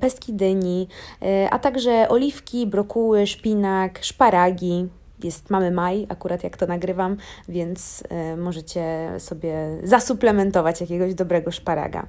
pestki 0.00 0.32
dyni, 0.32 0.88
e, 1.22 1.50
a 1.50 1.58
także 1.58 2.08
oliwki, 2.08 2.66
brokuły, 2.66 3.26
szpinak, 3.26 3.98
szparagi. 4.02 4.88
Jest, 5.22 5.50
mamy 5.50 5.70
maj, 5.70 6.06
akurat 6.08 6.44
jak 6.44 6.56
to 6.56 6.66
nagrywam, 6.66 7.16
więc 7.48 8.02
y, 8.32 8.36
możecie 8.36 9.10
sobie 9.18 9.54
zasuplementować 9.82 10.80
jakiegoś 10.80 11.14
dobrego 11.14 11.50
szparaga. 11.50 12.06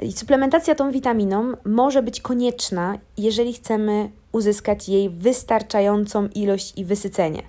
I 0.00 0.12
suplementacja 0.12 0.74
tą 0.74 0.90
witaminą 0.90 1.52
może 1.64 2.02
być 2.02 2.20
konieczna, 2.20 2.98
jeżeli 3.18 3.52
chcemy 3.52 4.10
uzyskać 4.32 4.88
jej 4.88 5.10
wystarczającą 5.10 6.28
ilość 6.34 6.78
i 6.78 6.84
wysycenie. 6.84 7.42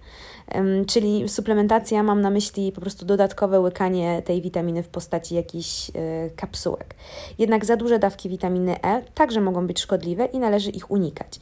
Czyli 0.88 1.30
suplementacja, 1.30 2.04
mam 2.04 2.22
na 2.22 2.30
myśli 2.30 2.72
po 2.72 2.82
prostu 2.82 3.06
dodatkowe 3.06 3.60
łykanie 3.60 4.22
tej 4.26 4.42
witaminy 4.42 4.84
w 4.84 4.88
postaci 4.88 5.36
jakichś 5.36 5.90
e, 5.90 5.94
kapsułek. 6.36 6.96
Jednak 7.38 7.66
za 7.66 7.76
duże 7.76 8.00
dawki 8.00 8.30
witaminy 8.30 8.84
E 8.84 9.02
także 9.14 9.42
mogą 9.42 9.68
być 9.68 9.80
szkodliwe 9.80 10.26
i 10.26 10.40
należy 10.40 10.70
ich 10.70 10.92
unikać. 10.92 11.40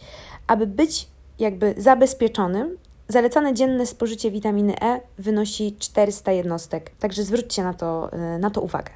Aby 0.48 0.68
być 0.68 1.08
jakby 1.40 1.74
zabezpieczonym, 1.78 2.78
zalecane 3.08 3.54
dzienne 3.54 3.86
spożycie 3.86 4.32
witaminy 4.32 4.82
E 4.82 5.02
wynosi 5.18 5.76
400 5.80 6.32
jednostek, 6.32 6.92
także 7.00 7.24
zwróćcie 7.24 7.64
na 7.64 7.74
to, 7.74 8.10
e, 8.14 8.38
na 8.40 8.50
to 8.50 8.62
uwagę. 8.62 8.92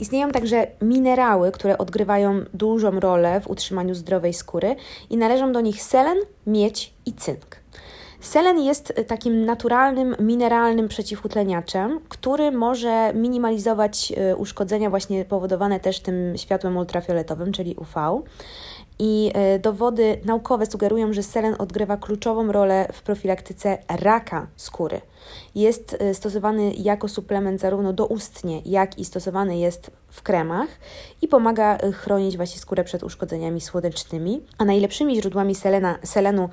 Istnieją 0.00 0.30
także 0.30 0.66
minerały, 0.82 1.52
które 1.52 1.78
odgrywają 1.78 2.44
dużą 2.54 3.00
rolę 3.00 3.40
w 3.40 3.50
utrzymaniu 3.50 3.94
zdrowej 3.94 4.34
skóry 4.34 4.76
i 5.10 5.16
należą 5.16 5.52
do 5.52 5.60
nich 5.60 5.82
selen, 5.82 6.18
miedź 6.46 6.94
i 7.06 7.12
cynk. 7.12 7.59
Selen 8.20 8.58
jest 8.60 8.92
takim 9.06 9.44
naturalnym, 9.44 10.16
mineralnym 10.20 10.88
przeciwutleniaczem, 10.88 12.00
który 12.08 12.50
może 12.52 13.12
minimalizować 13.14 14.12
y, 14.32 14.36
uszkodzenia 14.36 14.90
właśnie 14.90 15.24
powodowane 15.24 15.80
też 15.80 16.00
tym 16.00 16.36
światłem 16.36 16.76
ultrafioletowym, 16.76 17.52
czyli 17.52 17.74
UV. 17.74 18.22
I 19.02 19.32
y, 19.56 19.58
dowody 19.58 20.20
naukowe 20.24 20.66
sugerują, 20.66 21.12
że 21.12 21.22
selen 21.22 21.54
odgrywa 21.58 21.96
kluczową 21.96 22.52
rolę 22.52 22.88
w 22.92 23.02
profilaktyce 23.02 23.78
raka 23.88 24.46
skóry. 24.56 25.00
Jest 25.54 25.96
stosowany 26.12 26.72
jako 26.74 27.08
suplement 27.08 27.60
zarówno 27.60 27.92
doustnie, 27.92 28.60
jak 28.64 28.98
i 28.98 29.04
stosowany 29.04 29.58
jest 29.58 29.90
w 30.08 30.22
kremach 30.22 30.68
i 31.22 31.28
pomaga 31.28 31.78
y, 31.78 31.92
chronić 31.92 32.36
właśnie 32.36 32.60
skórę 32.60 32.84
przed 32.84 33.02
uszkodzeniami 33.02 33.60
słonecznymi. 33.60 34.42
A 34.58 34.64
najlepszymi 34.64 35.16
źródłami 35.16 35.54
selena, 35.54 35.98
selenu 36.04 36.48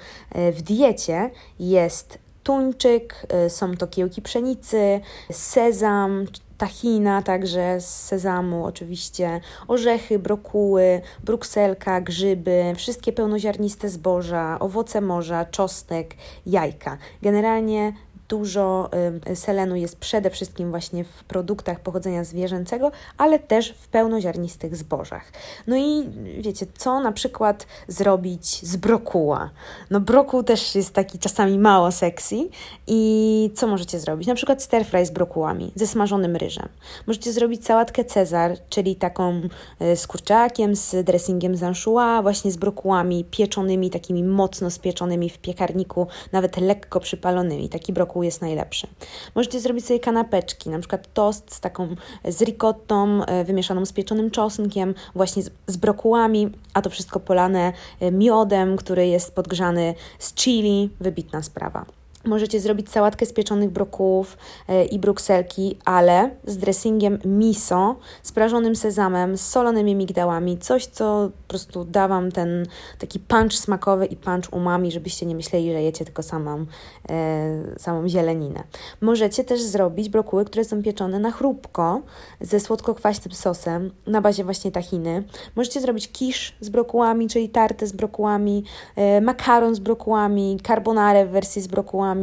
w 0.54 0.62
diecie 0.62 1.30
jest 1.60 2.18
tuńczyk, 2.44 3.28
są 3.48 3.78
to 3.78 3.88
kiełki 3.88 4.22
pszenicy, 4.22 5.02
sezam, 5.32 6.26
tahina, 6.58 7.22
także 7.22 7.82
z 7.82 7.86
sezamu 7.86 8.66
oczywiście, 8.66 9.42
orzechy, 9.68 10.20
brokuły, 10.20 11.02
brukselka, 11.24 12.02
grzyby, 12.02 12.74
wszystkie 12.76 13.14
pełnoziarniste 13.14 13.90
zboża, 13.90 14.60
owoce 14.60 15.02
morza, 15.02 15.46
czosnek, 15.46 16.16
jajka. 16.46 16.98
Generalnie 17.22 17.94
dużo 18.30 18.90
selenu 19.36 19.76
jest 19.76 19.98
przede 20.00 20.30
wszystkim 20.30 20.70
właśnie 20.70 21.04
w 21.04 21.24
produktach 21.24 21.80
pochodzenia 21.80 22.24
zwierzęcego, 22.24 22.92
ale 23.18 23.40
też 23.40 23.72
w 23.72 23.88
pełnoziarnistych 23.88 24.76
zbożach. 24.76 25.32
No 25.68 25.78
i 25.78 26.10
wiecie, 26.42 26.66
co 26.78 27.00
na 27.00 27.12
przykład 27.12 27.68
zrobić 27.88 28.66
z 28.66 28.76
brokuła? 28.76 29.50
No 29.90 30.00
brokuł 30.00 30.44
też 30.44 30.76
jest 30.76 30.94
taki 30.94 31.20
czasami 31.20 31.60
mało 31.60 31.92
sexy 31.92 32.50
i 32.88 33.52
co 33.56 33.68
możecie 33.68 34.00
zrobić? 34.00 34.28
Na 34.28 34.36
przykład 34.36 34.64
stir 34.64 34.86
fry 34.86 35.06
z 35.06 35.12
brokułami, 35.12 35.72
ze 35.76 35.88
smażonym 35.88 36.36
ryżem. 36.36 36.70
Możecie 37.08 37.34
zrobić 37.34 37.66
sałatkę 37.66 38.06
Cezar, 38.06 38.58
czyli 38.70 38.96
taką 38.96 39.42
e, 39.80 39.96
z 39.96 40.08
kurczakiem, 40.08 40.76
z 40.76 41.06
dressingiem 41.06 41.56
z 41.56 41.64
anchois, 41.64 42.22
właśnie 42.22 42.52
z 42.52 42.58
brokułami 42.58 43.26
pieczonymi, 43.32 43.90
takimi 43.90 44.24
mocno 44.24 44.70
spieczonymi 44.72 45.30
w 45.30 45.38
piekarniku, 45.38 46.08
nawet 46.32 46.58
lekko 46.58 47.00
przypalonymi. 47.00 47.70
Taki 47.70 47.94
brokuł 47.94 48.17
jest 48.24 48.42
najlepszy. 48.42 48.88
Możecie 49.36 49.60
zrobić 49.60 49.86
sobie 49.86 50.00
kanapeczki, 50.00 50.70
na 50.70 50.80
przykład 50.80 51.14
tost 51.14 51.56
z 51.56 51.60
taką, 51.60 51.96
z 52.26 52.42
ricottą 52.42 53.26
e, 53.26 53.44
wymieszaną 53.44 53.86
z 53.86 53.94
pieczonym 53.94 54.32
czosnkiem, 54.32 54.96
właśnie 55.16 55.44
z, 55.44 55.52
z 55.68 55.78
brokułami, 55.78 56.50
a 56.74 56.82
to 56.82 56.90
wszystko 56.90 57.20
polane 57.20 57.74
e, 58.00 58.12
miodem, 58.12 58.78
który 58.78 59.08
jest 59.08 59.36
podgrzany 59.36 59.96
z 60.20 60.34
chili. 60.34 60.90
Wybitna 61.00 61.44
sprawa. 61.44 61.97
Możecie 62.28 62.60
zrobić 62.60 62.92
sałatkę 62.92 63.26
z 63.26 63.34
pieczonych 63.34 63.70
brokułów 63.70 64.38
e, 64.68 64.86
i 64.86 65.00
brukselki, 65.00 65.78
ale 65.86 66.30
z 66.46 66.58
dressingiem 66.58 67.20
miso, 67.26 67.96
z 68.24 68.32
prażonym 68.32 68.76
sezamem, 68.76 69.38
z 69.38 69.42
solonymi 69.42 69.96
migdałami. 69.96 70.58
Coś, 70.58 70.86
co 70.86 71.30
po 71.38 71.48
prostu 71.48 71.86
da 71.86 72.08
Wam 72.08 72.32
ten 72.32 72.66
taki 73.00 73.20
punch 73.20 73.54
smakowy 73.54 74.06
i 74.06 74.16
punch 74.16 74.54
umami, 74.54 74.92
żebyście 74.92 75.26
nie 75.26 75.36
myśleli, 75.36 75.72
że 75.72 75.82
jecie 75.82 76.06
tylko 76.06 76.24
samą, 76.24 76.66
e, 77.10 77.80
samą 77.80 78.10
zieleninę. 78.10 78.64
Możecie 79.02 79.44
też 79.44 79.62
zrobić 79.62 80.10
brokuły, 80.10 80.46
które 80.46 80.64
są 80.64 80.84
pieczone 80.84 81.20
na 81.20 81.32
chrupko 81.32 82.02
ze 82.42 82.60
słodko-kwaśnym 82.60 83.34
sosem 83.34 83.92
na 84.08 84.22
bazie 84.22 84.44
właśnie 84.44 84.72
tahiny. 84.72 85.24
Możecie 85.56 85.82
zrobić 85.82 86.12
kisz 86.12 86.56
z 86.60 86.70
brokułami, 86.70 87.28
czyli 87.28 87.50
tartę 87.50 87.88
z 87.88 87.92
brokułami, 87.92 88.64
e, 88.96 89.22
makaron 89.22 89.76
z 89.76 89.80
brokułami, 89.80 90.60
carbonare 90.68 91.28
w 91.28 91.32
wersji 91.32 91.62
z 91.62 91.68
brokułami, 91.68 92.17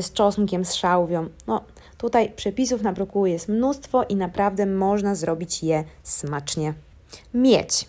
z 0.00 0.12
czosnkiem, 0.12 0.64
z 0.64 0.74
szałwią. 0.74 1.28
No, 1.46 1.64
tutaj 1.98 2.32
przepisów 2.36 2.82
na 2.82 2.92
brokuły 2.92 3.30
jest 3.30 3.48
mnóstwo 3.48 4.04
i 4.04 4.16
naprawdę 4.16 4.66
można 4.66 5.14
zrobić 5.14 5.62
je 5.62 5.84
smacznie. 6.02 6.74
Miedź. 7.34 7.88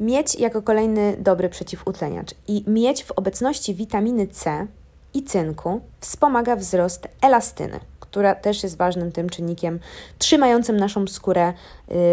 Miedź 0.00 0.34
jako 0.34 0.62
kolejny 0.62 1.16
dobry 1.18 1.48
przeciwutleniacz. 1.48 2.34
I 2.48 2.64
miedź 2.66 3.04
w 3.04 3.12
obecności 3.12 3.74
witaminy 3.74 4.26
C 4.26 4.66
i 5.14 5.22
cynku 5.22 5.80
wspomaga 6.00 6.56
wzrost 6.56 7.08
elastyny, 7.22 7.80
która 8.10 8.34
też 8.34 8.62
jest 8.62 8.76
ważnym 8.76 9.12
tym 9.12 9.30
czynnikiem 9.30 9.80
trzymającym 10.18 10.76
naszą 10.76 11.06
skórę 11.06 11.48
y, 11.48 11.54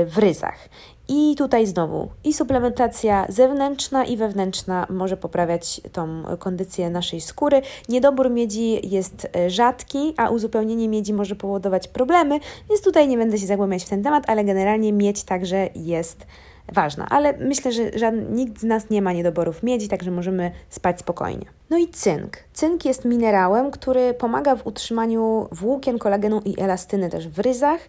w 0.06 0.18
ryzach. 0.18 0.70
I 1.10 1.36
tutaj 1.38 1.68
znowu 1.68 2.10
i 2.24 2.34
suplementacja 2.34 3.25
zewnętrzna 3.30 4.06
i 4.06 4.18
wewnętrzna 4.18 4.88
może 4.89 5.18
poprawiać 5.18 5.82
tą 5.92 6.24
kondycję 6.39 6.89
naszej 6.89 7.22
skóry. 7.22 7.62
Niedobór 7.89 8.30
miedzi 8.30 8.89
jest 8.89 9.27
e, 9.36 9.50
rzadki, 9.50 10.13
a 10.18 10.30
uzupełnienie 10.30 10.89
miedzi 10.89 11.13
może 11.13 11.36
powodować 11.36 11.88
problemy, 11.88 12.39
więc 12.70 12.82
tutaj 12.82 13.08
nie 13.08 13.18
będę 13.18 13.38
się 13.38 13.48
zagłębiać 13.48 13.84
w 13.84 13.89
ten 13.89 14.04
temat, 14.04 14.24
ale 14.27 14.44
generalnie 14.44 14.94
miedź 14.94 15.24
także 15.24 15.70
jest 15.75 16.27
ważna. 16.74 17.08
Ale 17.10 17.38
myślę, 17.38 17.72
że 17.72 18.00
żaden, 18.00 18.36
nikt 18.36 18.60
z 18.60 18.63
nas 18.63 18.89
nie 18.89 19.01
ma 19.01 19.13
niedoborów 19.13 19.63
miedzi, 19.63 19.88
także 19.88 20.12
możemy 20.12 20.51
spać 20.70 21.00
spokojnie. 21.00 21.46
No 21.69 21.77
i 21.77 21.88
cynk. 21.88 22.38
Cynk 22.53 22.86
jest 22.86 23.05
minerałem, 23.05 23.71
który 23.71 24.13
pomaga 24.13 24.55
w 24.55 24.67
utrzymaniu 24.67 25.47
włókien, 25.51 26.00
kolagenu 26.00 26.41
i 26.45 26.62
elastyny 26.62 27.09
też 27.09 27.27
w 27.27 27.39
ryzach 27.39 27.79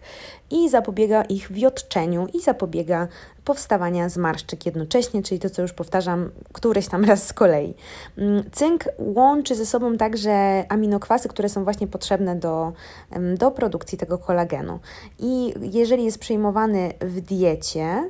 i 0.51 0.69
zapobiega 0.69 1.23
ich 1.23 1.51
wiotczeniu 1.51 2.27
i 2.33 2.41
zapobiega 2.41 3.07
powstawania 3.45 4.09
zmarszczek 4.09 4.65
jednocześnie, 4.65 5.23
czyli 5.23 5.39
to, 5.39 5.49
co 5.49 5.61
już 5.61 5.73
powtarzam 5.73 6.31
któryś 6.53 6.87
tam 6.87 7.05
raz 7.05 7.27
z 7.27 7.33
kolei. 7.33 7.73
Mm, 8.17 8.43
cynk 8.51 8.83
łączy 8.97 9.55
ze 9.55 9.65
sobą 9.65 9.97
także 9.97 10.65
aminokwasy, 10.69 11.29
które 11.29 11.49
są 11.49 11.63
właśnie 11.63 11.87
potrzebne 11.87 12.35
do, 12.35 12.73
do 13.37 13.51
produkcji 13.51 13.97
tego 13.97 14.17
kolagenu. 14.17 14.79
I 15.19 15.53
jeżeli 15.61 16.05
jest 16.05 16.19
przyjmowany 16.19 16.93
w 17.01 17.21
diecie 17.21 18.09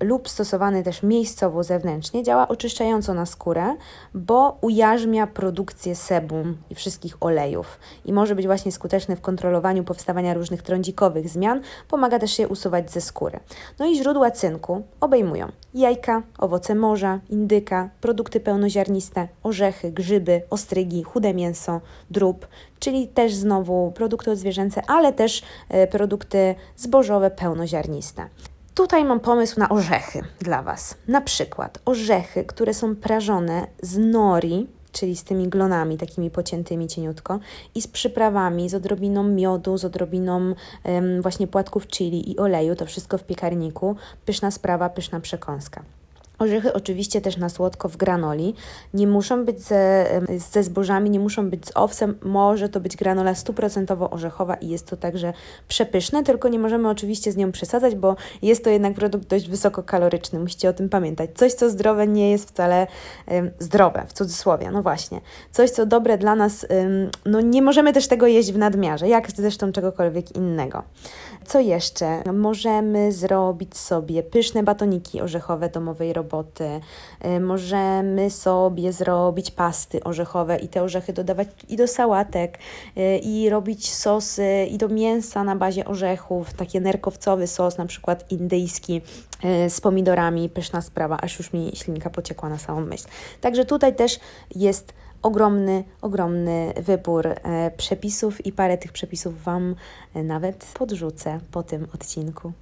lub 0.00 0.28
stosowany 0.28 0.82
też 0.82 1.02
miejscowo 1.02 1.62
zewnętrznie, 1.62 2.22
działa 2.22 2.48
oczyszczająco 2.48 3.14
na 3.14 3.26
skórę, 3.26 3.76
bo 4.14 4.31
ujarzmia 4.60 5.26
produkcję 5.26 5.96
sebum 5.96 6.56
i 6.70 6.74
wszystkich 6.74 7.16
olejów 7.20 7.78
i 8.04 8.12
może 8.12 8.34
być 8.34 8.46
właśnie 8.46 8.72
skuteczny 8.72 9.16
w 9.16 9.20
kontrolowaniu 9.20 9.84
powstawania 9.84 10.34
różnych 10.34 10.62
trądzikowych 10.62 11.28
zmian, 11.28 11.60
pomaga 11.88 12.18
też 12.18 12.38
je 12.38 12.48
usuwać 12.48 12.90
ze 12.90 13.00
skóry. 13.00 13.40
No 13.78 13.86
i 13.86 13.96
źródła 13.96 14.30
cynku 14.30 14.82
obejmują 15.00 15.48
jajka, 15.74 16.22
owoce 16.38 16.74
morza, 16.74 17.20
indyka, 17.30 17.90
produkty 18.00 18.40
pełnoziarniste, 18.40 19.28
orzechy, 19.42 19.92
grzyby, 19.92 20.42
ostrygi, 20.50 21.02
chude 21.02 21.34
mięso, 21.34 21.80
drób, 22.10 22.46
czyli 22.78 23.08
też 23.08 23.34
znowu 23.34 23.92
produkty 23.94 24.30
odzwierzęce, 24.30 24.82
ale 24.86 25.12
też 25.12 25.42
e, 25.68 25.86
produkty 25.86 26.54
zbożowe 26.76 27.30
pełnoziarniste. 27.30 28.28
Tutaj 28.74 29.04
mam 29.04 29.20
pomysł 29.20 29.60
na 29.60 29.68
orzechy 29.68 30.22
dla 30.40 30.62
Was. 30.62 30.94
Na 31.08 31.20
przykład 31.20 31.78
orzechy, 31.84 32.44
które 32.44 32.74
są 32.74 32.96
prażone 32.96 33.66
z 33.82 33.98
nori, 33.98 34.66
czyli 34.92 35.16
z 35.16 35.24
tymi 35.24 35.48
glonami 35.48 35.98
takimi 35.98 36.30
pociętymi 36.30 36.88
cieniutko 36.88 37.38
i 37.74 37.82
z 37.82 37.88
przyprawami, 37.88 38.68
z 38.68 38.74
odrobiną 38.74 39.22
miodu, 39.22 39.78
z 39.78 39.84
odrobiną 39.84 40.54
właśnie 41.20 41.46
płatków 41.46 41.86
chili 41.86 42.30
i 42.30 42.38
oleju, 42.38 42.76
to 42.76 42.86
wszystko 42.86 43.18
w 43.18 43.24
piekarniku. 43.24 43.96
Pyszna 44.26 44.50
sprawa, 44.50 44.88
pyszna 44.88 45.20
przekąska. 45.20 45.82
Orzechy 46.42 46.72
oczywiście 46.72 47.20
też 47.20 47.36
na 47.36 47.48
słodko 47.48 47.88
w 47.88 47.96
granoli. 47.96 48.54
Nie 48.94 49.06
muszą 49.06 49.44
być 49.44 49.60
ze, 49.60 50.06
ze 50.50 50.62
zbożami, 50.62 51.10
nie 51.10 51.20
muszą 51.20 51.50
być 51.50 51.66
z 51.66 51.72
owsem. 51.74 52.18
Może 52.22 52.68
to 52.68 52.80
być 52.80 52.96
granola 52.96 53.34
stuprocentowo 53.34 54.10
orzechowa 54.10 54.54
i 54.54 54.68
jest 54.68 54.86
to 54.86 54.96
także 54.96 55.32
przepyszne, 55.68 56.22
tylko 56.22 56.48
nie 56.48 56.58
możemy 56.58 56.88
oczywiście 56.88 57.32
z 57.32 57.36
nią 57.36 57.52
przesadzać, 57.52 57.94
bo 57.94 58.16
jest 58.42 58.64
to 58.64 58.70
jednak 58.70 58.94
produkt 58.94 59.28
dość 59.28 59.48
wysokokaloryczny. 59.48 60.38
Musicie 60.38 60.68
o 60.68 60.72
tym 60.72 60.88
pamiętać. 60.88 61.30
Coś, 61.34 61.52
co 61.52 61.70
zdrowe, 61.70 62.06
nie 62.06 62.30
jest 62.30 62.48
wcale 62.48 62.86
um, 63.26 63.50
zdrowe, 63.58 64.04
w 64.08 64.12
cudzysłowie. 64.12 64.70
No 64.70 64.82
właśnie. 64.82 65.20
Coś, 65.50 65.70
co 65.70 65.86
dobre 65.86 66.18
dla 66.18 66.34
nas, 66.34 66.66
um, 66.70 67.10
no 67.26 67.40
nie 67.40 67.62
możemy 67.62 67.92
też 67.92 68.08
tego 68.08 68.26
jeść 68.26 68.52
w 68.52 68.58
nadmiarze, 68.58 69.08
jak 69.08 69.30
zresztą 69.30 69.72
czegokolwiek 69.72 70.36
innego. 70.36 70.82
Co 71.44 71.60
jeszcze? 71.60 72.22
Możemy 72.32 73.12
zrobić 73.12 73.76
sobie 73.76 74.22
pyszne 74.22 74.62
batoniki 74.62 75.20
orzechowe 75.20 75.68
domowej 75.68 76.12
roboty. 76.12 76.80
Y, 77.24 77.40
możemy 77.40 78.30
sobie 78.30 78.92
zrobić 78.92 79.50
pasty 79.50 80.04
orzechowe 80.04 80.56
i 80.56 80.68
te 80.68 80.82
orzechy 80.82 81.12
dodawać 81.12 81.48
i 81.68 81.76
do 81.76 81.88
sałatek, 81.88 82.58
y, 82.96 83.18
i 83.18 83.50
robić 83.50 83.94
sosy 83.94 84.66
i 84.70 84.78
do 84.78 84.88
mięsa 84.88 85.44
na 85.44 85.56
bazie 85.56 85.84
orzechów. 85.84 86.52
Taki 86.52 86.80
nerkowcowy 86.80 87.46
sos, 87.46 87.78
na 87.78 87.86
przykład 87.86 88.32
indyjski 88.32 89.02
y, 89.66 89.70
z 89.70 89.80
pomidorami. 89.80 90.48
Pyszna 90.48 90.80
sprawa, 90.82 91.16
aż 91.16 91.38
już 91.38 91.52
mi 91.52 91.72
ślinka 91.74 92.10
pociekła 92.10 92.48
na 92.48 92.58
samą 92.58 92.80
myśl. 92.80 93.04
Także 93.40 93.64
tutaj 93.64 93.96
też 93.96 94.20
jest 94.54 94.92
ogromny, 95.22 95.84
ogromny 96.00 96.72
wybór 96.76 97.26
e, 97.26 97.70
przepisów 97.76 98.46
i 98.46 98.52
parę 98.52 98.78
tych 98.78 98.92
przepisów 98.92 99.42
Wam 99.42 99.74
e, 100.14 100.22
nawet 100.22 100.64
podrzucę 100.78 101.40
po 101.50 101.62
tym 101.62 101.86
odcinku. 101.94 102.52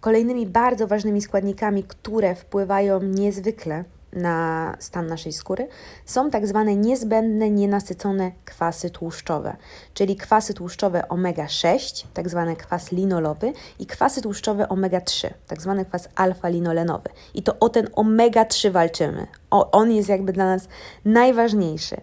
Kolejnymi 0.00 0.46
bardzo 0.46 0.86
ważnymi 0.86 1.22
składnikami, 1.22 1.84
które 1.84 2.34
wpływają 2.34 3.02
niezwykle 3.02 3.84
na 4.12 4.76
stan 4.78 5.06
naszej 5.06 5.32
skóry, 5.32 5.68
są 6.04 6.30
tak 6.30 6.46
zwane 6.46 6.76
niezbędne, 6.76 7.50
nienasycone 7.50 8.32
kwasy 8.44 8.90
tłuszczowe, 8.90 9.56
czyli 9.94 10.16
kwasy 10.16 10.54
tłuszczowe 10.54 11.02
omega-6, 11.08 12.06
tak 12.14 12.28
zwany 12.28 12.56
kwas 12.56 12.92
linolowy 12.92 13.52
i 13.78 13.86
kwasy 13.86 14.22
tłuszczowe 14.22 14.64
omega-3, 14.68 15.30
tak 15.46 15.62
zwany 15.62 15.84
kwas 15.84 16.08
alfa-linolenowy. 16.14 17.08
I 17.34 17.42
to 17.42 17.58
o 17.60 17.68
ten 17.68 17.86
omega-3 17.86 18.70
walczymy. 18.70 19.26
O, 19.50 19.70
on 19.70 19.92
jest 19.92 20.08
jakby 20.08 20.32
dla 20.32 20.44
nas 20.44 20.68
najważniejszy, 21.04 21.96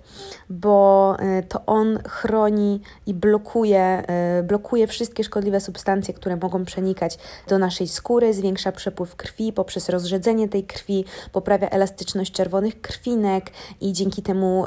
bo 0.49 1.15
y, 1.39 1.43
to 1.43 1.65
on 1.65 1.99
chroni 2.07 2.81
i 3.05 3.13
blokuje, 3.13 4.03
y, 4.39 4.43
blokuje 4.43 4.87
wszystkie 4.87 5.23
szkodliwe 5.23 5.59
substancje, 5.59 6.13
które 6.13 6.35
mogą 6.35 6.65
przenikać 6.65 7.17
do 7.47 7.57
naszej 7.57 7.87
skóry, 7.87 8.33
zwiększa 8.33 8.71
przepływ 8.71 9.15
krwi 9.15 9.53
poprzez 9.53 9.89
rozrzedzenie 9.89 10.49
tej 10.49 10.63
krwi, 10.63 11.05
poprawia 11.31 11.69
elastyczność 11.69 11.96
elastyczność 11.97 12.31
czerwonych 12.31 12.81
krwinek 12.81 13.51
i 13.81 13.93
dzięki 13.93 14.21
temu 14.21 14.65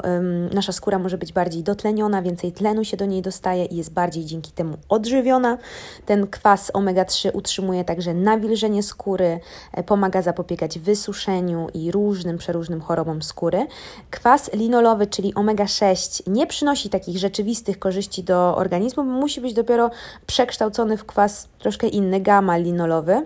nasza 0.53 0.71
skóra 0.71 0.99
może 0.99 1.17
być 1.17 1.33
bardziej 1.33 1.63
dotleniona, 1.63 2.21
więcej 2.21 2.51
tlenu 2.51 2.83
się 2.83 2.97
do 2.97 3.05
niej 3.05 3.21
dostaje 3.21 3.65
i 3.65 3.75
jest 3.75 3.93
bardziej 3.93 4.25
dzięki 4.25 4.51
temu 4.51 4.77
odżywiona. 4.89 5.57
Ten 6.05 6.27
kwas 6.27 6.71
omega-3 6.73 7.29
utrzymuje 7.33 7.83
także 7.83 8.13
nawilżenie 8.13 8.83
skóry, 8.83 9.39
e, 9.73 9.83
pomaga 9.83 10.21
zapobiegać 10.21 10.79
wysuszeniu 10.79 11.67
i 11.73 11.91
różnym 11.91 12.37
przeróżnym 12.37 12.81
chorobom 12.81 13.21
skóry. 13.21 13.67
Kwas 14.09 14.53
linolowy, 14.53 15.07
czyli 15.07 15.33
omega-6, 15.33 16.21
nie 16.27 16.47
przynosi 16.47 16.89
takich 16.89 17.17
rzeczywistych 17.17 17.79
korzyści 17.79 18.23
do 18.23 18.57
organizmu, 18.57 19.03
musi 19.03 19.41
być 19.41 19.53
dopiero 19.53 19.91
przekształcony 20.25 20.97
w 20.97 21.05
kwas 21.05 21.47
troszkę 21.59 21.87
inny, 21.87 22.19
gamma 22.19 22.57
linolowy. 22.57 23.25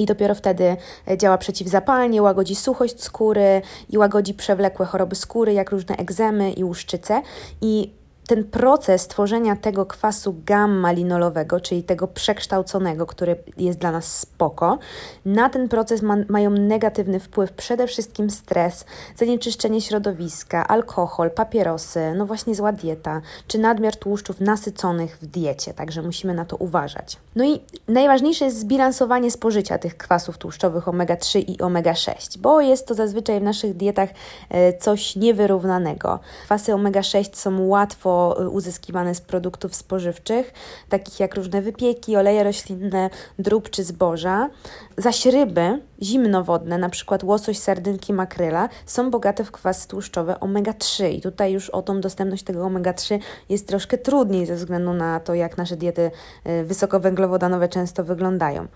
I 0.00 0.06
dopiero 0.06 0.34
wtedy 0.34 0.76
e, 1.08 1.18
działa 1.18 1.38
przeciwzapalnie, 1.38 2.22
łagodzi 2.22 2.54
suchość 2.54 3.02
skóry 3.02 3.62
i 3.88 3.98
łagodzi 3.98 4.34
przewlekłe 4.34 4.86
choroby 4.86 5.16
skóry, 5.16 5.52
jak 5.52 5.70
różne 5.70 5.96
egzemy 5.96 6.52
i 6.52 6.64
łuszczyce. 6.64 7.22
I 7.60 7.99
ten 8.30 8.44
proces 8.44 9.08
tworzenia 9.08 9.56
tego 9.56 9.86
kwasu 9.86 10.36
gamma-linolowego, 10.46 11.60
czyli 11.60 11.82
tego 11.82 12.08
przekształconego, 12.08 13.06
który 13.06 13.36
jest 13.56 13.78
dla 13.78 13.92
nas 13.92 14.18
spoko, 14.18 14.78
na 15.24 15.48
ten 15.48 15.68
proces 15.68 16.02
ma, 16.02 16.16
mają 16.28 16.50
negatywny 16.50 17.20
wpływ 17.20 17.52
przede 17.52 17.86
wszystkim 17.86 18.30
stres, 18.30 18.84
zanieczyszczenie 19.16 19.80
środowiska, 19.80 20.68
alkohol, 20.68 21.30
papierosy, 21.30 22.14
no 22.16 22.26
właśnie 22.26 22.54
zła 22.54 22.72
dieta, 22.72 23.20
czy 23.46 23.58
nadmiar 23.58 23.96
tłuszczów 23.96 24.40
nasyconych 24.40 25.18
w 25.22 25.26
diecie, 25.26 25.74
także 25.74 26.02
musimy 26.02 26.34
na 26.34 26.44
to 26.44 26.56
uważać. 26.56 27.16
No 27.36 27.44
i 27.44 27.60
najważniejsze 27.88 28.44
jest 28.44 28.60
zbilansowanie 28.60 29.30
spożycia 29.30 29.78
tych 29.78 29.96
kwasów 29.96 30.38
tłuszczowych 30.38 30.88
omega-3 30.88 31.44
i 31.48 31.58
omega-6, 31.58 32.38
bo 32.38 32.60
jest 32.60 32.86
to 32.86 32.94
zazwyczaj 32.94 33.40
w 33.40 33.42
naszych 33.42 33.76
dietach 33.76 34.08
e, 34.48 34.78
coś 34.78 35.16
niewyrównanego. 35.16 36.18
Kwasy 36.44 36.72
omega-6 36.72 37.36
są 37.36 37.66
łatwo 37.66 38.19
uzyskiwane 38.50 39.14
z 39.14 39.20
produktów 39.20 39.74
spożywczych, 39.74 40.52
takich 40.88 41.20
jak 41.20 41.34
różne 41.34 41.62
wypieki, 41.62 42.16
oleje 42.16 42.44
roślinne, 42.44 43.10
drób 43.38 43.70
czy 43.70 43.84
zboża. 43.84 44.50
Zaś 44.96 45.26
ryby 45.26 45.80
zimnowodne, 46.02 46.78
na 46.78 46.88
przykład 46.88 47.24
łosoś, 47.24 47.58
sardynki, 47.58 48.12
makryla, 48.12 48.68
są 48.86 49.10
bogate 49.10 49.44
w 49.44 49.50
kwasy 49.50 49.88
tłuszczowe 49.88 50.34
omega-3 50.40 51.10
i 51.10 51.20
tutaj 51.20 51.52
już 51.52 51.70
o 51.70 51.82
tą 51.82 52.00
dostępność 52.00 52.42
tego 52.42 52.66
omega-3 52.66 53.18
jest 53.48 53.68
troszkę 53.68 53.98
trudniej 53.98 54.46
ze 54.46 54.56
względu 54.56 54.92
na 54.92 55.20
to, 55.20 55.34
jak 55.34 55.56
nasze 55.56 55.76
diety 55.76 56.10
y, 56.46 56.64
wysokowęglowodanowe 56.64 57.68
często 57.68 58.04
wyglądają. 58.04 58.66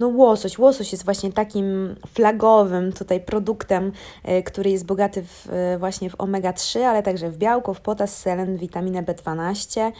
No 0.00 0.08
łosoś, 0.08 0.58
łosoś 0.58 0.92
jest 0.92 1.04
właśnie 1.04 1.32
takim 1.32 1.96
flagowym 2.14 2.92
tutaj 2.92 3.20
produktem, 3.20 3.92
y, 4.28 4.42
który 4.42 4.70
jest 4.70 4.86
bogaty 4.86 5.22
w, 5.22 5.46
y, 5.74 5.78
właśnie 5.78 6.10
w 6.10 6.16
omega-3, 6.16 6.80
ale 6.80 7.02
także 7.02 7.30
w 7.30 7.38
białko, 7.38 7.74
w 7.74 7.80
potas, 7.80 8.18
selen, 8.18 8.56
witaminę 8.56 9.02
B12 9.02 9.92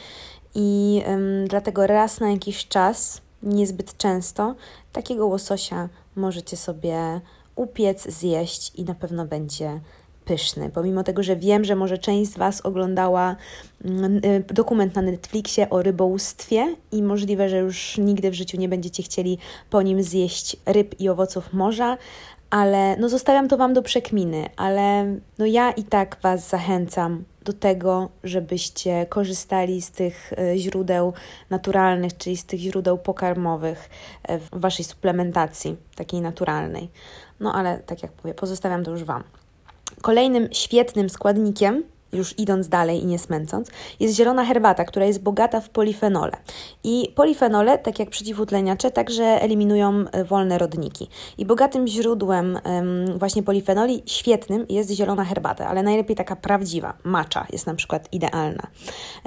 i 0.54 1.02
dlatego 1.48 1.86
raz 1.86 2.20
na 2.20 2.30
jakiś 2.30 2.68
czas 2.68 3.20
niezbyt 3.42 3.96
często 3.96 4.54
takiego 4.92 5.26
łososia 5.26 5.88
możecie 6.16 6.56
sobie 6.56 7.20
upiec, 7.56 8.08
zjeść 8.08 8.72
i 8.74 8.84
na 8.84 8.94
pewno 8.94 9.26
będzie 9.26 9.80
pyszny. 10.26 10.70
Pomimo 10.70 11.02
tego, 11.02 11.22
że 11.22 11.36
wiem, 11.36 11.64
że 11.64 11.76
może 11.76 11.98
część 11.98 12.30
z 12.30 12.36
Was 12.36 12.60
oglądała 12.60 13.36
mm, 13.84 14.16
y, 14.24 14.44
dokument 14.54 14.94
na 14.94 15.02
Netflixie 15.02 15.70
o 15.70 15.82
rybołówstwie 15.82 16.76
i 16.92 17.02
możliwe, 17.02 17.48
że 17.48 17.58
już 17.58 17.98
nigdy 17.98 18.30
w 18.30 18.34
życiu 18.34 18.56
nie 18.56 18.68
będziecie 18.68 19.02
chcieli 19.02 19.38
po 19.70 19.82
nim 19.82 20.02
zjeść 20.02 20.56
ryb 20.66 21.00
i 21.00 21.08
owoców 21.08 21.52
morza, 21.52 21.98
ale 22.50 22.96
no 22.96 23.08
zostawiam 23.08 23.48
to 23.48 23.56
Wam 23.56 23.74
do 23.74 23.82
przekminy, 23.82 24.48
ale 24.56 25.16
no 25.38 25.46
ja 25.46 25.70
i 25.70 25.84
tak 25.84 26.16
Was 26.22 26.48
zachęcam 26.48 27.24
do 27.46 27.52
tego, 27.52 28.08
żebyście 28.24 29.06
korzystali 29.06 29.82
z 29.82 29.90
tych 29.90 30.32
e, 30.32 30.58
źródeł 30.58 31.12
naturalnych, 31.50 32.16
czyli 32.16 32.36
z 32.36 32.44
tych 32.44 32.60
źródeł 32.60 32.98
pokarmowych 32.98 33.90
e, 34.22 34.38
w 34.38 34.48
Waszej 34.52 34.84
suplementacji, 34.84 35.76
takiej 35.96 36.20
naturalnej. 36.20 36.90
No 37.40 37.54
ale 37.54 37.78
tak 37.78 38.02
jak 38.02 38.12
mówię, 38.24 38.34
pozostawiam 38.34 38.84
to 38.84 38.90
już 38.90 39.04
Wam. 39.04 39.22
Kolejnym 40.02 40.48
świetnym 40.52 41.10
składnikiem 41.10 41.82
już 42.12 42.38
idąc 42.38 42.68
dalej 42.68 43.02
i 43.02 43.06
nie 43.06 43.18
smęcąc, 43.18 43.70
jest 44.00 44.14
zielona 44.14 44.44
herbata, 44.44 44.84
która 44.84 45.06
jest 45.06 45.22
bogata 45.22 45.60
w 45.60 45.68
polifenole. 45.68 46.32
I 46.84 47.12
polifenole, 47.14 47.78
tak 47.78 47.98
jak 47.98 48.10
przeciwutleniacze, 48.10 48.90
także 48.90 49.24
eliminują 49.24 50.04
e, 50.12 50.24
wolne 50.24 50.58
rodniki. 50.58 51.08
I 51.38 51.46
bogatym 51.46 51.86
źródłem 51.86 52.58
um, 52.64 53.18
właśnie 53.18 53.42
polifenoli, 53.42 54.02
świetnym, 54.06 54.66
jest 54.68 54.90
zielona 54.90 55.24
herbata, 55.24 55.68
ale 55.68 55.82
najlepiej 55.82 56.16
taka 56.16 56.36
prawdziwa, 56.36 56.94
macza 57.04 57.46
jest 57.52 57.66
na 57.66 57.74
przykład 57.74 58.08
idealna. 58.12 58.66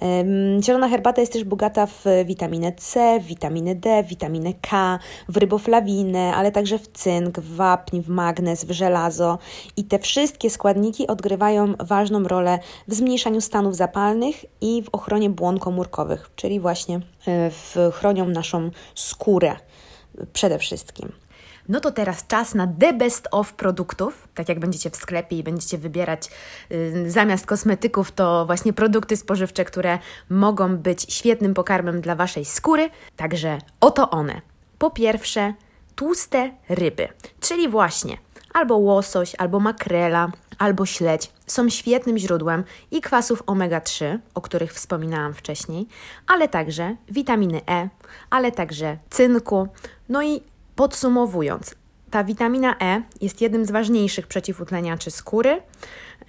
Um, 0.02 0.64
zielona 0.64 0.90
herbata 0.90 1.22
jest 1.22 1.34
też 1.34 1.44
bogata 1.44 1.86
w 1.86 2.06
witaminę 2.26 2.72
C, 2.72 3.20
witaminę 3.20 3.76
D, 3.76 4.04
witaminę 4.04 4.54
K, 4.62 5.00
w 5.30 5.38
ryboflawinę, 5.38 6.36
ale 6.36 6.52
także 6.52 6.80
w 6.80 6.88
cynk, 6.88 7.40
w 7.40 7.56
wapń, 7.56 8.02
w 8.02 8.10
magnez, 8.10 8.66
w 8.66 8.72
żelazo. 8.72 9.38
I 9.78 9.84
te 9.84 10.00
wszystkie 10.00 10.50
składniki 10.50 11.08
odgrywają 11.08 11.74
ważną 11.80 12.24
rolę 12.24 12.60
w 12.88 12.94
zmniejszaniu 12.94 13.42
stanów 13.42 13.76
zapalnych 13.76 14.36
i 14.62 14.84
w 14.84 14.90
ochronie 14.92 15.30
błon 15.30 15.60
komórkowych, 15.60 16.30
czyli 16.36 16.60
właśnie 16.60 16.96
e, 16.96 17.02
w, 17.52 17.76
chronią 17.94 18.26
naszą 18.26 18.72
skórę 18.96 19.56
przede 20.34 20.60
wszystkim. 20.60 21.12
No 21.70 21.80
to 21.80 21.92
teraz 21.92 22.28
czas 22.28 22.56
na 22.56 22.68
the 22.80 22.94
best 22.94 23.28
of 23.32 23.54
produktów. 23.54 24.28
Tak 24.36 24.50
jak 24.50 24.60
będziecie 24.60 24.90
w 24.90 24.96
sklepie 24.96 25.38
i 25.38 25.44
będziecie 25.44 25.78
wybierać 25.78 26.30
y, 26.72 27.12
zamiast 27.12 27.46
kosmetyków, 27.46 28.12
to 28.12 28.46
właśnie 28.46 28.74
produkty 28.74 29.18
spożywcze, 29.18 29.66
które 29.66 30.00
mogą 30.30 30.78
być 30.78 31.14
świetnym 31.14 31.54
pokarmem 31.54 32.02
dla 32.02 32.16
Waszej 32.16 32.46
skóry. 32.46 32.90
Także 33.16 33.58
oto 33.80 34.10
one. 34.10 34.42
Po 34.78 34.92
pierwsze, 34.92 35.54
tłuste 35.96 36.52
ryby, 36.70 37.08
czyli 37.42 37.70
właśnie 37.70 38.18
albo 38.54 38.78
łosoś, 38.78 39.36
albo 39.36 39.60
makrela, 39.60 40.32
albo 40.60 40.86
śledź 40.86 41.32
są 41.48 41.70
świetnym 41.70 42.18
źródłem 42.18 42.64
i 42.92 43.02
kwasów 43.02 43.44
omega-3, 43.46 44.20
o 44.34 44.42
których 44.42 44.74
wspominałam 44.74 45.34
wcześniej, 45.34 45.88
ale 46.28 46.48
także 46.48 46.96
witaminy 47.10 47.62
E, 47.70 47.90
ale 48.30 48.52
także 48.52 48.98
cynku. 49.10 49.68
No 50.10 50.24
i 50.24 50.42
podsumowując, 50.76 51.76
ta 52.12 52.24
witamina 52.24 52.76
E 52.82 53.02
jest 53.22 53.42
jednym 53.42 53.66
z 53.66 53.72
ważniejszych 53.72 54.28
przeciwutleniaczy 54.28 55.12
skóry. 55.12 55.62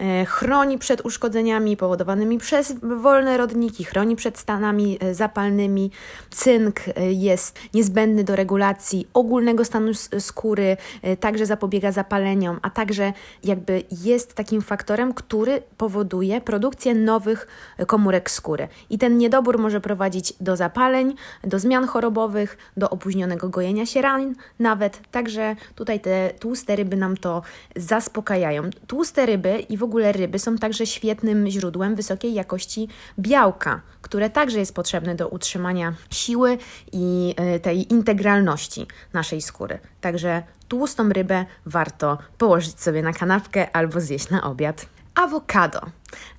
E, 0.00 0.24
chroni 0.24 0.78
przed 0.78 1.00
uszkodzeniami 1.00 1.76
powodowanymi 1.76 2.38
przez 2.38 2.74
wolne 2.82 3.36
rodniki, 3.36 3.84
chroni 3.84 4.16
przed 4.16 4.38
stanami 4.38 4.98
e, 5.00 5.14
zapalnymi. 5.14 5.90
Cynk 6.30 6.80
e, 6.88 7.12
jest 7.12 7.58
niezbędny 7.74 8.24
do 8.24 8.36
regulacji 8.36 9.08
ogólnego 9.14 9.64
stanu 9.64 9.92
skóry, 10.18 10.76
także 11.20 11.46
zapobiega 11.46 11.92
zapaleniom, 11.92 12.58
a 12.62 12.70
także 12.70 13.12
jakby 13.44 13.82
jest 14.04 14.34
takim 14.34 14.62
faktorem, 14.62 15.14
który 15.14 15.62
powoduje 15.76 16.40
produkcję 16.40 16.94
nowych 16.94 17.46
komórek 17.86 18.30
skóry. 18.30 18.68
I 18.90 18.98
ten 18.98 19.18
niedobór 19.18 19.58
może 19.58 19.80
prowadzić 19.80 20.32
do 20.40 20.56
zapaleń, 20.56 21.14
do 21.44 21.58
zmian 21.58 21.86
chorobowych, 21.86 22.58
do 22.76 22.90
opóźnionego 22.90 23.48
gojenia 23.48 23.86
się 23.86 24.02
ran 24.02 24.34
nawet. 24.58 25.00
Także 25.10 25.56
tutaj 25.74 26.00
te 26.00 26.30
tłuste 26.38 26.76
ryby 26.76 26.96
nam 26.96 27.16
to 27.16 27.42
zaspokajają. 27.76 28.62
Tłuste 28.86 29.26
ryby 29.26 29.58
i 29.68 29.76
w 29.76 29.82
ogóle 29.82 29.89
ryby 29.98 30.38
są 30.38 30.59
także 30.59 30.87
świetnym 30.87 31.46
źródłem 31.46 31.94
wysokiej 31.94 32.35
jakości 32.35 32.88
białka, 33.18 33.81
które 34.03 34.31
także 34.31 34.59
jest 34.59 34.74
potrzebne 34.74 35.14
do 35.14 35.29
utrzymania 35.29 35.94
siły 36.11 36.59
i 36.92 37.35
e, 37.37 37.61
tej 37.61 37.92
integralności 37.92 38.87
naszej 39.12 39.42
skóry. 39.42 39.79
Także 40.00 40.42
tłustą 40.68 41.09
rybę 41.09 41.44
warto 41.66 42.18
położyć 42.38 42.81
sobie 42.81 43.03
na 43.03 43.12
kanapkę 43.12 43.76
albo 43.76 44.00
zjeść 44.00 44.31
na 44.31 44.42
obiad. 44.42 44.87
Awokado. 45.14 45.81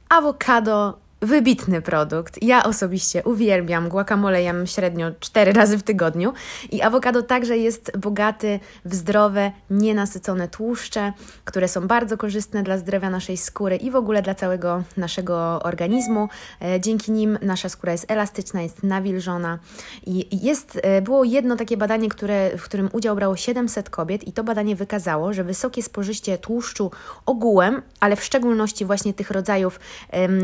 Awokado 0.09 0.99
wybitny 1.21 1.81
produkt. 1.81 2.43
Ja 2.43 2.63
osobiście 2.63 3.23
uwielbiam 3.23 3.89
guacamole, 3.89 4.41
średnio 4.65 5.11
4 5.19 5.53
razy 5.53 5.77
w 5.77 5.83
tygodniu 5.83 6.33
i 6.71 6.81
awokado 6.81 7.23
także 7.23 7.57
jest 7.57 7.97
bogaty 7.97 8.59
w 8.85 8.95
zdrowe, 8.95 9.51
nienasycone 9.69 10.47
tłuszcze, 10.47 11.13
które 11.45 11.67
są 11.67 11.87
bardzo 11.87 12.17
korzystne 12.17 12.63
dla 12.63 12.77
zdrowia 12.77 13.09
naszej 13.09 13.37
skóry 13.37 13.75
i 13.75 13.91
w 13.91 13.95
ogóle 13.95 14.21
dla 14.21 14.35
całego 14.35 14.83
naszego 14.97 15.63
organizmu. 15.63 16.29
E, 16.61 16.79
dzięki 16.79 17.11
nim 17.11 17.37
nasza 17.41 17.69
skóra 17.69 17.91
jest 17.91 18.11
elastyczna, 18.11 18.61
jest 18.61 18.83
nawilżona 18.83 19.59
i 20.05 20.45
jest, 20.45 20.79
e, 20.83 21.01
było 21.01 21.23
jedno 21.23 21.55
takie 21.55 21.77
badanie, 21.77 22.09
które, 22.09 22.57
w 22.57 22.63
którym 22.63 22.89
udział 22.93 23.15
brało 23.15 23.35
700 23.35 23.89
kobiet 23.89 24.27
i 24.27 24.31
to 24.33 24.43
badanie 24.43 24.75
wykazało, 24.75 25.33
że 25.33 25.43
wysokie 25.43 25.83
spożycie 25.83 26.37
tłuszczu 26.37 26.91
ogółem, 27.25 27.81
ale 27.99 28.15
w 28.15 28.23
szczególności 28.23 28.85
właśnie 28.85 29.13
tych 29.13 29.31
rodzajów 29.31 29.79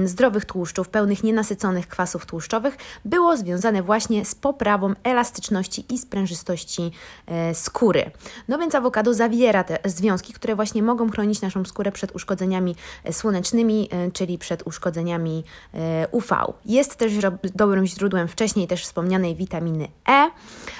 zdrowych 0.05 0.45
tłuszczów, 0.45 0.66
tłuszczów, 0.67 0.89
pełnych 0.89 1.23
nienasyconych 1.23 1.87
kwasów 1.87 2.25
tłuszczowych, 2.25 2.77
było 3.05 3.37
związane 3.37 3.83
właśnie 3.83 4.25
z 4.25 4.35
poprawą 4.35 4.93
elastyczności 5.03 5.85
i 5.89 5.97
sprężystości 5.97 6.91
e, 7.25 7.55
skóry. 7.55 8.11
No 8.47 8.57
więc 8.57 8.75
awokado 8.75 9.13
zawiera 9.13 9.63
te 9.63 9.79
związki, 9.85 10.33
które 10.33 10.55
właśnie 10.55 10.83
mogą 10.83 11.11
chronić 11.11 11.41
naszą 11.41 11.65
skórę 11.65 11.91
przed 11.91 12.15
uszkodzeniami 12.15 12.75
e, 13.03 13.13
słonecznymi, 13.13 13.89
e, 13.91 14.11
czyli 14.11 14.37
przed 14.37 14.67
uszkodzeniami 14.67 15.43
UV. 16.11 16.35
Jest 16.65 16.95
też 16.95 17.13
dobrym 17.55 17.85
źródłem 17.85 18.27
wcześniej 18.27 18.67
też 18.67 18.83
wspomnianej 18.83 19.35
witaminy 19.35 19.87
E, 20.09 20.29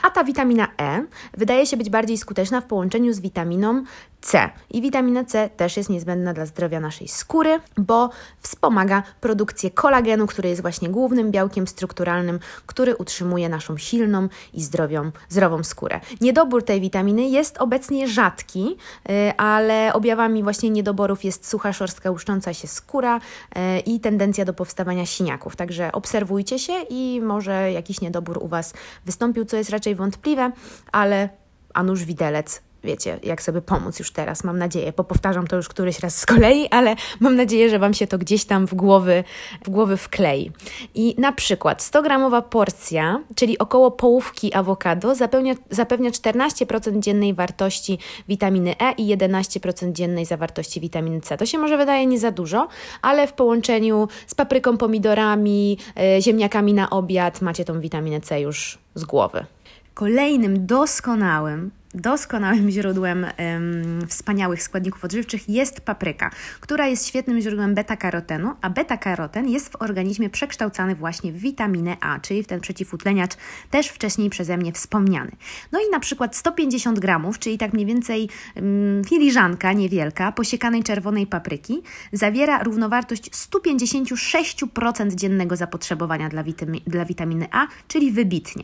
a 0.04 0.10
ta 0.10 0.23
witamina 0.23 0.67
E 0.82 1.06
wydaje 1.38 1.65
się 1.65 1.78
być 1.78 1.89
bardziej 1.89 2.17
skuteczna 2.17 2.62
w 2.62 2.65
połączeniu 2.65 3.13
z 3.13 3.19
witaminą 3.19 3.84
C. 4.21 4.49
I 4.69 4.82
witamina 4.82 5.23
C 5.23 5.49
też 5.49 5.77
jest 5.77 5.89
niezbędna 5.89 6.34
dla 6.34 6.45
zdrowia 6.45 6.80
naszej 6.80 7.08
skóry, 7.08 7.60
bo 7.77 8.10
wspomaga 8.41 9.03
produkcję 9.21 9.71
kolagenu, 9.71 10.27
który 10.27 10.49
jest 10.49 10.62
właśnie 10.62 10.89
głównym 10.89 11.32
białkiem 11.32 11.67
strukturalnym, 11.67 12.39
który 12.65 12.95
utrzymuje 12.95 13.49
naszą 13.49 13.77
silną 13.77 14.27
i 14.53 14.63
zdrowią, 14.63 15.12
zdrową 15.30 15.63
skórę. 15.63 15.99
Niedobór 16.21 16.63
tej 16.63 16.82
witaminy 16.82 17.30
jest 17.30 17.58
obecnie 17.58 18.08
rzadki, 18.08 18.77
y, 19.10 19.38
ale 19.38 19.93
objawami 19.93 20.43
właśnie 20.43 20.69
niedoborów 20.69 21.23
jest 21.23 21.49
sucha, 21.49 21.73
szorstka, 21.73 22.12
łuszcząca 22.12 22.53
się 22.53 22.67
skóra 22.67 23.17
y, 23.17 23.80
i 23.80 23.99
tendencja 23.99 24.45
do 24.45 24.53
powstawania 24.53 25.06
siniaków. 25.06 25.56
Także 25.56 25.91
obserwujcie 25.91 26.60
się 26.60 26.73
i 26.89 27.21
może 27.23 27.71
jakiś 27.71 28.01
niedobór 28.01 28.38
u 28.41 28.47
Was 28.47 28.73
wystąpił, 29.06 29.45
co 29.45 29.58
jest 29.58 29.69
raczej 29.69 29.95
wątpliwe, 29.95 30.51
ale 30.91 31.30
a 31.73 31.84
nuż 31.84 32.03
widelec 32.06 32.66
wiecie, 32.84 33.20
jak 33.24 33.42
sobie 33.42 33.62
pomóc 33.62 34.00
już 34.00 34.12
teraz, 34.12 34.44
mam 34.44 34.58
nadzieję. 34.58 34.94
Popowtarzam 34.94 35.48
to 35.48 35.56
już 35.56 35.70
któryś 35.70 36.00
raz 36.00 36.18
z 36.18 36.26
kolei, 36.26 36.68
ale 36.70 36.96
mam 37.20 37.36
nadzieję, 37.36 37.70
że 37.70 37.80
Wam 37.80 37.94
się 37.94 38.08
to 38.08 38.18
gdzieś 38.18 38.46
tam 38.46 38.68
w 38.68 38.74
głowy, 38.74 39.24
w 39.66 39.70
głowy 39.70 39.98
wklei. 39.98 40.52
I 40.96 41.16
na 41.18 41.32
przykład 41.32 41.82
100-gramowa 41.82 42.42
porcja, 42.42 43.20
czyli 43.36 43.58
około 43.58 43.92
połówki 43.92 44.54
awokado, 44.54 45.16
zapewnia, 45.16 45.54
zapewnia 45.70 46.10
14% 46.10 47.00
dziennej 47.00 47.34
wartości 47.34 48.00
witaminy 48.28 48.76
E 48.80 48.92
i 48.92 49.18
11% 49.18 49.92
dziennej 49.92 50.26
zawartości 50.26 50.82
witaminy 50.82 51.22
C. 51.22 51.38
To 51.38 51.46
się 51.46 51.58
może 51.58 51.78
wydaje 51.78 52.06
nie 52.06 52.20
za 52.20 52.32
dużo, 52.32 52.68
ale 53.02 53.28
w 53.28 53.34
połączeniu 53.34 54.08
z 54.28 54.36
papryką, 54.36 54.78
pomidorami, 54.78 55.78
yy, 55.96 56.22
ziemniakami 56.22 56.74
na 56.74 56.90
obiad 56.90 57.42
macie 57.42 57.66
tą 57.66 57.80
witaminę 57.80 58.22
C 58.22 58.42
już 58.42 58.78
z 58.96 59.04
głowy. 59.04 59.46
Kolejnym 59.94 60.66
doskonałym 60.66 61.72
doskonałym 61.93 62.69
źródłem 62.69 63.26
ym, 63.26 64.08
wspaniałych 64.08 64.63
składników 64.63 65.06
odżywczych 65.06 65.50
jest 65.50 65.82
papryka, 65.82 66.32
która 66.60 66.88
jest 66.88 67.08
świetnym 67.08 67.41
źródłem 67.41 67.76
beta-karotenu, 67.76 68.54
a 68.62 68.69
beta-karoten 68.69 69.50
jest 69.50 69.69
w 69.69 69.76
organizmie 69.82 70.30
przekształcany 70.30 70.95
właśnie 70.95 71.32
w 71.32 71.38
witaminę 71.38 71.97
A, 72.02 72.19
czyli 72.19 72.43
w 72.43 72.47
ten 72.47 72.60
przeciwutleniacz 72.60 73.32
też 73.71 73.88
wcześniej 73.88 74.30
przeze 74.30 74.58
mnie 74.58 74.71
wspomniany. 74.71 75.32
No 75.71 75.80
i 75.80 75.91
na 75.91 76.00
przykład 76.00 76.36
150 76.36 77.00
gramów, 77.00 77.39
czyli 77.39 77.58
tak 77.58 77.73
mniej 77.73 77.86
więcej 77.86 78.30
ym, 78.58 79.02
filiżanka 79.10 79.73
niewielka 79.73 80.32
posiekanej 80.32 80.84
czerwonej 80.84 81.28
papryki 81.28 81.82
zawiera 82.12 82.63
równowartość 82.63 83.32
156% 83.32 85.15
dziennego 85.15 85.56
zapotrzebowania 85.56 86.30
dla, 86.30 86.43
witami 86.43 86.82
dla 86.88 87.06
witaminy 87.06 87.47
A, 87.52 87.67
czyli 87.88 88.12
wybitnie. 88.12 88.63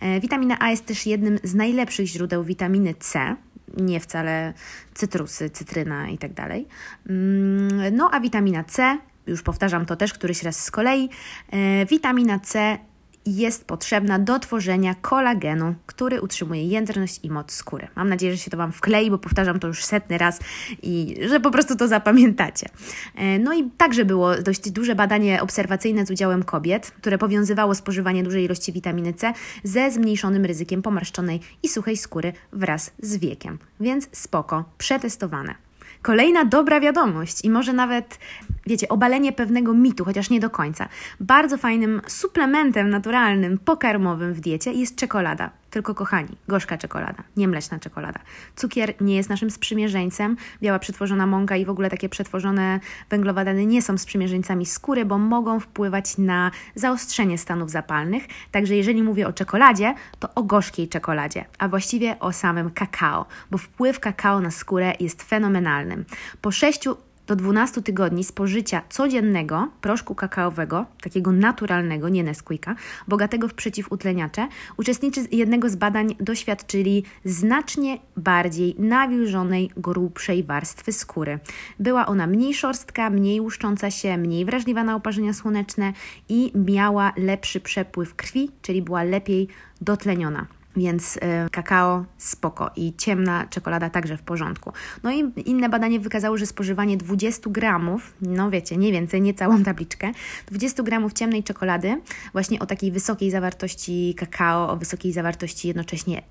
E, 0.00 0.20
witamina 0.20 0.56
A 0.60 0.70
jest 0.70 0.86
też 0.86 1.06
jednym 1.06 1.38
z 1.42 1.54
najlepszych 1.54 2.06
źródeł 2.06 2.44
witaminy 2.48 2.94
C, 2.94 3.36
nie 3.76 4.00
wcale 4.00 4.54
cytrusy, 4.94 5.50
cytryna 5.50 6.08
i 6.08 6.18
tak 6.18 6.32
dalej. 6.32 6.68
Mm, 7.08 7.96
no 7.96 8.10
a 8.12 8.20
witamina 8.20 8.64
C, 8.64 8.98
już 9.26 9.42
powtarzam 9.42 9.86
to 9.86 9.96
też 9.96 10.12
któryś 10.12 10.42
raz 10.42 10.64
z 10.64 10.70
kolei, 10.70 11.08
e, 11.50 11.86
witamina 11.86 12.38
C 12.38 12.78
jest 13.26 13.64
potrzebna 13.64 14.18
do 14.18 14.38
tworzenia 14.38 14.94
kolagenu, 14.94 15.74
który 15.86 16.20
utrzymuje 16.20 16.64
jędrność 16.64 17.20
i 17.22 17.30
moc 17.30 17.52
skóry. 17.52 17.88
Mam 17.96 18.08
nadzieję, 18.08 18.32
że 18.32 18.38
się 18.38 18.50
to 18.50 18.56
Wam 18.56 18.72
wklei, 18.72 19.10
bo 19.10 19.18
powtarzam 19.18 19.60
to 19.60 19.68
już 19.68 19.84
setny 19.84 20.18
raz 20.18 20.40
i 20.82 21.16
że 21.28 21.40
po 21.40 21.50
prostu 21.50 21.76
to 21.76 21.88
zapamiętacie. 21.88 22.66
E, 23.14 23.38
no 23.38 23.54
i 23.54 23.70
także 23.70 24.04
było 24.04 24.42
dość 24.42 24.70
duże 24.70 24.94
badanie 24.94 25.42
obserwacyjne 25.42 26.06
z 26.06 26.10
udziałem 26.10 26.42
kobiet, 26.42 26.90
które 26.90 27.18
powiązywało 27.18 27.74
spożywanie 27.74 28.22
dużej 28.22 28.44
ilości 28.44 28.72
witaminy 28.72 29.14
C 29.14 29.32
ze 29.64 29.90
zmniejszonym 29.90 30.44
ryzykiem 30.44 30.82
pomarszczonej 30.82 31.40
i 31.62 31.68
suchej 31.68 31.96
skóry 31.96 32.32
wraz 32.52 32.90
z 33.02 33.16
wiekiem. 33.16 33.58
Więc 33.80 34.08
spoko, 34.12 34.64
przetestowane. 34.78 35.67
Kolejna 36.02 36.44
dobra 36.44 36.80
wiadomość 36.80 37.44
i 37.44 37.50
może 37.50 37.72
nawet, 37.72 38.18
wiecie, 38.66 38.88
obalenie 38.88 39.32
pewnego 39.32 39.74
mitu, 39.74 40.04
chociaż 40.04 40.30
nie 40.30 40.40
do 40.40 40.50
końca. 40.50 40.88
Bardzo 41.20 41.58
fajnym 41.58 42.00
suplementem 42.06 42.90
naturalnym, 42.90 43.58
pokarmowym 43.58 44.34
w 44.34 44.40
diecie 44.40 44.72
jest 44.72 44.96
czekolada. 44.96 45.50
Tylko 45.78 45.94
kochani, 45.94 46.36
gorzka 46.48 46.78
czekolada, 46.78 47.22
nie 47.36 47.48
mleczna 47.48 47.78
czekolada. 47.78 48.20
Cukier 48.56 48.94
nie 49.00 49.16
jest 49.16 49.28
naszym 49.28 49.50
sprzymierzeńcem, 49.50 50.36
biała 50.62 50.78
przetworzona 50.78 51.26
mąka 51.26 51.56
i 51.56 51.64
w 51.64 51.70
ogóle 51.70 51.90
takie 51.90 52.08
przetworzone 52.08 52.80
węglowodany 53.10 53.66
nie 53.66 53.82
są 53.82 53.98
sprzymierzeńcami 53.98 54.66
skóry, 54.66 55.04
bo 55.04 55.18
mogą 55.18 55.60
wpływać 55.60 56.18
na 56.18 56.50
zaostrzenie 56.74 57.38
stanów 57.38 57.70
zapalnych. 57.70 58.24
Także 58.50 58.76
jeżeli 58.76 59.02
mówię 59.02 59.28
o 59.28 59.32
czekoladzie, 59.32 59.94
to 60.18 60.34
o 60.34 60.42
gorzkiej 60.42 60.88
czekoladzie, 60.88 61.44
a 61.58 61.68
właściwie 61.68 62.18
o 62.18 62.32
samym 62.32 62.70
kakao, 62.70 63.26
bo 63.50 63.58
wpływ 63.58 64.00
kakao 64.00 64.40
na 64.40 64.50
skórę 64.50 64.92
jest 65.00 65.22
fenomenalny. 65.22 66.04
Po 66.40 66.50
6 66.50 66.88
do 67.28 67.36
12 67.36 67.82
tygodni 67.82 68.24
spożycia 68.24 68.82
codziennego 68.88 69.68
proszku 69.80 70.14
kakaowego, 70.14 70.86
takiego 71.00 71.32
naturalnego, 71.32 72.08
nie 72.08 72.24
Nesquika, 72.24 72.74
bogatego 73.08 73.48
w 73.48 73.54
przeciwutleniacze, 73.54 74.48
uczestnicy 74.76 75.28
jednego 75.32 75.68
z 75.68 75.76
badań 75.76 76.14
doświadczyli 76.20 77.04
znacznie 77.24 77.98
bardziej 78.16 78.74
nawilżonej, 78.78 79.70
grubszej 79.76 80.44
warstwy 80.44 80.92
skóry. 80.92 81.38
Była 81.78 82.06
ona 82.06 82.26
mniej 82.26 82.54
szorstka, 82.54 83.10
mniej 83.10 83.40
łuszcząca 83.40 83.90
się, 83.90 84.16
mniej 84.16 84.44
wrażliwa 84.44 84.84
na 84.84 84.96
oparzenia 84.96 85.32
słoneczne 85.32 85.92
i 86.28 86.52
miała 86.54 87.12
lepszy 87.16 87.60
przepływ 87.60 88.14
krwi, 88.14 88.50
czyli 88.62 88.82
była 88.82 89.02
lepiej 89.02 89.48
dotleniona. 89.80 90.57
Więc 90.76 91.16
y, 91.16 91.20
kakao 91.50 92.04
spoko 92.18 92.70
i 92.76 92.92
ciemna 92.96 93.46
czekolada 93.46 93.90
także 93.90 94.16
w 94.16 94.22
porządku. 94.22 94.72
No 95.02 95.12
i 95.12 95.32
inne 95.44 95.68
badanie 95.68 96.00
wykazało, 96.00 96.36
że 96.36 96.46
spożywanie 96.46 96.96
20 96.96 97.50
gramów, 97.50 98.14
no 98.20 98.50
wiecie, 98.50 98.76
nie 98.76 98.92
więcej, 98.92 99.22
nie 99.22 99.34
całą 99.34 99.64
tabliczkę, 99.64 100.12
20 100.46 100.82
gramów 100.82 101.12
ciemnej 101.12 101.42
czekolady, 101.42 102.00
właśnie 102.32 102.60
o 102.60 102.66
takiej 102.66 102.92
wysokiej 102.92 103.30
zawartości 103.30 104.14
kakao, 104.16 104.70
o 104.70 104.76
wysokiej 104.76 105.12
zawartości 105.12 105.68
jednocześnie 105.68 106.22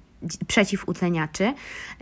przeciwutleniaczy 0.48 1.54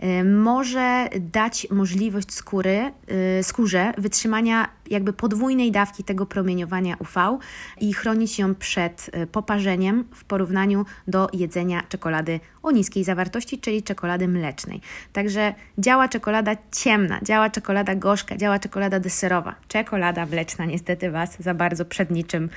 y, 0.02 0.24
może 0.24 1.08
dać 1.20 1.66
możliwość 1.70 2.32
skóry, 2.32 2.92
y, 3.40 3.42
skórze 3.42 3.92
wytrzymania 3.98 4.68
jakby 4.90 5.12
podwójnej 5.12 5.72
dawki 5.72 6.04
tego 6.04 6.26
promieniowania 6.26 6.96
UV 6.98 7.38
i 7.80 7.92
chronić 7.92 8.38
ją 8.38 8.54
przed 8.54 9.10
y, 9.22 9.26
poparzeniem 9.26 10.04
w 10.14 10.24
porównaniu 10.24 10.84
do 11.08 11.28
jedzenia 11.32 11.82
czekolady 11.88 12.40
o 12.62 12.70
niskiej 12.70 13.04
zawartości, 13.04 13.58
czyli 13.58 13.82
czekolady 13.82 14.28
mlecznej. 14.28 14.80
Także 15.12 15.54
działa 15.78 16.08
czekolada 16.08 16.56
ciemna, 16.72 17.20
działa 17.22 17.50
czekolada 17.50 17.94
gorzka, 17.94 18.36
działa 18.36 18.58
czekolada 18.58 19.00
deserowa. 19.00 19.54
Czekolada 19.68 20.26
mleczna 20.26 20.64
niestety 20.64 21.10
Was 21.10 21.42
za 21.42 21.54
bardzo 21.54 21.84
przed 21.84 22.10
niczym 22.10 22.48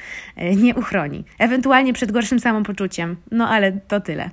nie 0.56 0.76
uchroni. 0.76 1.24
Ewentualnie 1.40 1.94
przed 1.94 2.12
gorszym 2.12 2.40
samopoczuciem, 2.40 3.16
no 3.32 3.50
ale 3.50 3.72
to 3.72 4.02
tyle. 4.02 4.30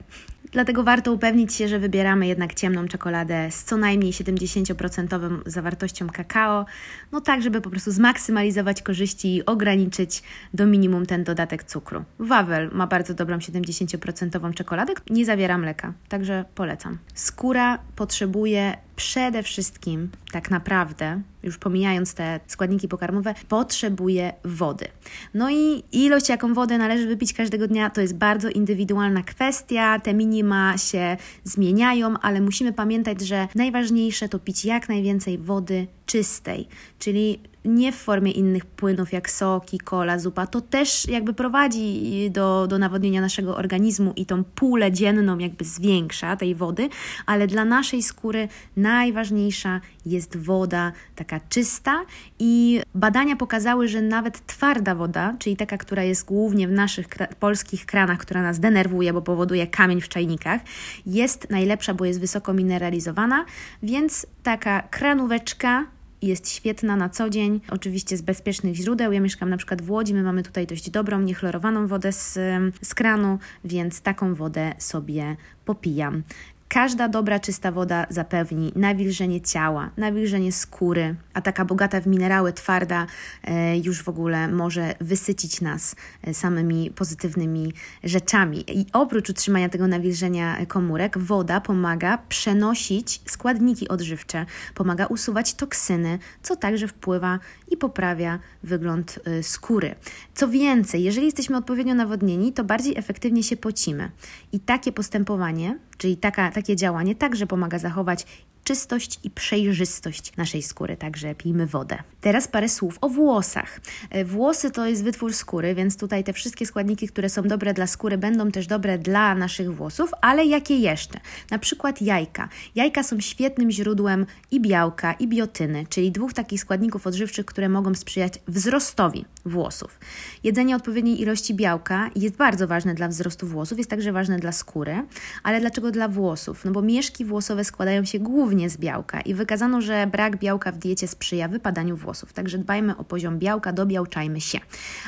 Dlatego 0.56 0.82
warto 0.82 1.12
upewnić 1.12 1.54
się, 1.54 1.68
że 1.68 1.78
wybieramy 1.78 2.26
jednak 2.26 2.54
ciemną 2.54 2.88
czekoladę 2.88 3.50
z 3.50 3.64
co 3.64 3.76
najmniej 3.76 4.12
70% 4.12 5.40
zawartością 5.46 6.08
kakao, 6.08 6.66
no 7.12 7.20
tak, 7.20 7.42
żeby 7.42 7.60
po 7.60 7.70
prostu 7.70 7.92
zmaksymalizować 7.92 8.82
korzyści 8.82 9.36
i 9.36 9.46
ograniczyć 9.46 10.22
do 10.54 10.66
minimum 10.66 11.06
ten 11.06 11.24
dodatek 11.24 11.64
cukru. 11.64 12.04
Wawel 12.18 12.70
ma 12.72 12.86
bardzo 12.86 13.14
dobrą 13.14 13.38
70% 13.38 14.54
czekoladę, 14.54 14.92
nie 15.10 15.24
zawiera 15.24 15.58
mleka, 15.58 15.92
także 16.08 16.44
polecam. 16.54 16.98
Skóra 17.14 17.78
potrzebuje 17.96 18.76
przede 18.96 19.42
wszystkim, 19.42 20.10
tak 20.32 20.50
naprawdę, 20.50 21.20
już 21.42 21.58
pomijając 21.58 22.14
te 22.14 22.40
składniki 22.46 22.88
pokarmowe, 22.88 23.34
potrzebuje 23.48 24.32
wody. 24.44 24.88
No 25.34 25.50
i 25.50 25.82
ilość, 25.92 26.28
jaką 26.28 26.54
wodę 26.54 26.78
należy 26.78 27.06
wypić 27.06 27.32
każdego 27.32 27.68
dnia, 27.68 27.90
to 27.90 28.00
jest 28.00 28.16
bardzo 28.16 28.48
indywidualna 28.48 29.22
kwestia. 29.22 30.00
Te 30.00 30.14
minima 30.14 30.78
się 30.78 31.16
zmieniają, 31.44 32.18
ale 32.18 32.40
musimy 32.40 32.72
pamiętać, 32.72 33.20
że 33.20 33.48
najważniejsze 33.54 34.28
to 34.28 34.38
pić 34.38 34.64
jak 34.64 34.88
najwięcej 34.88 35.38
wody 35.38 35.86
czystej, 36.06 36.68
czyli 36.98 37.40
nie 37.66 37.92
w 37.92 37.96
formie 37.96 38.32
innych 38.32 38.66
płynów 38.66 39.12
jak 39.12 39.30
soki, 39.30 39.78
kola, 39.78 40.18
zupa. 40.18 40.46
To 40.46 40.60
też 40.60 41.08
jakby 41.08 41.34
prowadzi 41.34 42.30
do, 42.30 42.66
do 42.66 42.78
nawodnienia 42.78 43.20
naszego 43.20 43.56
organizmu 43.56 44.12
i 44.16 44.26
tą 44.26 44.44
pulę 44.44 44.92
dzienną 44.92 45.38
jakby 45.38 45.64
zwiększa 45.64 46.36
tej 46.36 46.54
wody, 46.54 46.88
ale 47.26 47.46
dla 47.46 47.64
naszej 47.64 48.02
skóry 48.02 48.48
najważniejsza 48.76 49.80
jest 50.06 50.36
woda 50.36 50.92
taka 51.14 51.40
czysta 51.48 52.04
i 52.38 52.80
badania 52.94 53.36
pokazały, 53.36 53.88
że 53.88 54.02
nawet 54.02 54.46
twarda 54.46 54.94
woda, 54.94 55.34
czyli 55.38 55.56
taka, 55.56 55.78
która 55.78 56.02
jest 56.02 56.26
głównie 56.26 56.68
w 56.68 56.72
naszych 56.72 57.06
polskich 57.40 57.86
kranach, 57.86 58.18
która 58.18 58.42
nas 58.42 58.60
denerwuje, 58.60 59.12
bo 59.12 59.22
powoduje 59.22 59.66
kamień 59.66 60.00
w 60.00 60.08
czajnikach, 60.08 60.60
jest 61.06 61.50
najlepsza, 61.50 61.94
bo 61.94 62.04
jest 62.04 62.20
wysoko 62.20 62.54
mineralizowana, 62.54 63.44
więc 63.82 64.26
taka 64.42 64.82
kranóweczka 64.82 65.86
jest 66.22 66.50
świetna 66.50 66.96
na 66.96 67.08
co 67.08 67.30
dzień, 67.30 67.60
oczywiście 67.70 68.16
z 68.16 68.22
bezpiecznych 68.22 68.74
źródeł. 68.74 69.12
Ja 69.12 69.20
mieszkam 69.20 69.50
na 69.50 69.56
przykład 69.56 69.82
w 69.82 69.90
Łodzi, 69.90 70.14
my 70.14 70.22
mamy 70.22 70.42
tutaj 70.42 70.66
dość 70.66 70.90
dobrą, 70.90 71.20
niechlorowaną 71.20 71.86
wodę 71.86 72.12
z, 72.12 72.38
z 72.82 72.94
kranu, 72.94 73.38
więc 73.64 74.00
taką 74.00 74.34
wodę 74.34 74.74
sobie 74.78 75.36
popijam. 75.64 76.22
Każda 76.68 77.08
dobra, 77.08 77.40
czysta 77.40 77.72
woda 77.72 78.06
zapewni 78.10 78.72
nawilżenie 78.76 79.40
ciała, 79.40 79.90
nawilżenie 79.96 80.52
skóry, 80.52 81.14
a 81.34 81.40
taka 81.40 81.64
bogata 81.64 82.00
w 82.00 82.06
minerały, 82.06 82.52
twarda 82.52 83.06
e, 83.44 83.78
już 83.78 84.02
w 84.02 84.08
ogóle 84.08 84.48
może 84.48 84.94
wysycić 85.00 85.60
nas 85.60 85.96
e, 86.22 86.34
samymi 86.34 86.90
pozytywnymi 86.90 87.72
rzeczami. 88.04 88.80
I 88.80 88.86
oprócz 88.92 89.30
utrzymania 89.30 89.68
tego 89.68 89.86
nawilżenia 89.86 90.66
komórek, 90.66 91.18
woda 91.18 91.60
pomaga 91.60 92.18
przenosić 92.28 93.20
składniki 93.26 93.88
odżywcze, 93.88 94.46
pomaga 94.74 95.06
usuwać 95.06 95.54
toksyny, 95.54 96.18
co 96.42 96.56
także 96.56 96.88
wpływa 96.88 97.38
i 97.68 97.76
poprawia 97.76 98.38
wygląd 98.62 99.18
e, 99.24 99.42
skóry. 99.42 99.94
Co 100.34 100.48
więcej, 100.48 101.04
jeżeli 101.04 101.26
jesteśmy 101.26 101.56
odpowiednio 101.56 101.94
nawodnieni, 101.94 102.52
to 102.52 102.64
bardziej 102.64 102.98
efektywnie 102.98 103.42
się 103.42 103.56
pocimy. 103.56 104.10
I 104.52 104.60
takie 104.60 104.92
postępowanie, 104.92 105.78
czyli 105.98 106.16
taka, 106.16 106.50
takie 106.56 106.76
działanie 106.76 107.14
także 107.14 107.46
pomaga 107.46 107.78
zachować 107.78 108.26
czystość 108.66 109.20
i 109.24 109.30
przejrzystość 109.30 110.36
naszej 110.36 110.62
skóry, 110.62 110.96
także 110.96 111.34
pijmy 111.34 111.66
wodę. 111.66 111.98
Teraz 112.20 112.48
parę 112.48 112.68
słów 112.68 112.98
o 113.00 113.08
włosach. 113.08 113.80
E, 114.10 114.24
włosy 114.24 114.70
to 114.70 114.86
jest 114.86 115.04
wytwór 115.04 115.34
skóry, 115.34 115.74
więc 115.74 115.96
tutaj 115.96 116.24
te 116.24 116.32
wszystkie 116.32 116.66
składniki, 116.66 117.08
które 117.08 117.28
są 117.28 117.42
dobre 117.42 117.74
dla 117.74 117.86
skóry, 117.86 118.18
będą 118.18 118.50
też 118.50 118.66
dobre 118.66 118.98
dla 118.98 119.34
naszych 119.34 119.74
włosów, 119.74 120.10
ale 120.20 120.44
jakie 120.46 120.76
jeszcze? 120.76 121.20
Na 121.50 121.58
przykład 121.58 122.02
jajka. 122.02 122.48
Jajka 122.74 123.02
są 123.02 123.20
świetnym 123.20 123.70
źródłem 123.70 124.26
i 124.50 124.60
białka, 124.60 125.12
i 125.12 125.28
biotyny, 125.28 125.86
czyli 125.88 126.12
dwóch 126.12 126.32
takich 126.32 126.60
składników 126.60 127.06
odżywczych, 127.06 127.46
które 127.46 127.68
mogą 127.68 127.94
sprzyjać 127.94 128.32
wzrostowi 128.48 129.24
włosów. 129.44 129.98
Jedzenie 130.44 130.76
odpowiedniej 130.76 131.20
ilości 131.20 131.54
białka 131.54 132.10
jest 132.16 132.36
bardzo 132.36 132.68
ważne 132.68 132.94
dla 132.94 133.08
wzrostu 133.08 133.46
włosów, 133.46 133.78
jest 133.78 133.90
także 133.90 134.12
ważne 134.12 134.38
dla 134.38 134.52
skóry, 134.52 135.02
ale 135.42 135.60
dlaczego 135.60 135.90
dla 135.90 136.08
włosów? 136.08 136.64
No 136.64 136.72
bo 136.72 136.82
mieszki 136.82 137.24
włosowe 137.24 137.64
składają 137.64 138.04
się 138.04 138.18
głównie 138.18 138.55
głównie 138.56 138.70
z 138.70 138.76
białka 138.76 139.20
i 139.20 139.34
wykazano, 139.34 139.80
że 139.80 140.06
brak 140.06 140.38
białka 140.38 140.72
w 140.72 140.78
diecie 140.78 141.08
sprzyja 141.08 141.48
wypadaniu 141.48 141.96
włosów. 141.96 142.32
Także 142.32 142.58
dbajmy 142.58 142.96
o 142.96 143.04
poziom 143.04 143.38
białka, 143.38 143.72
dobiałczajmy 143.72 144.40
się. 144.40 144.58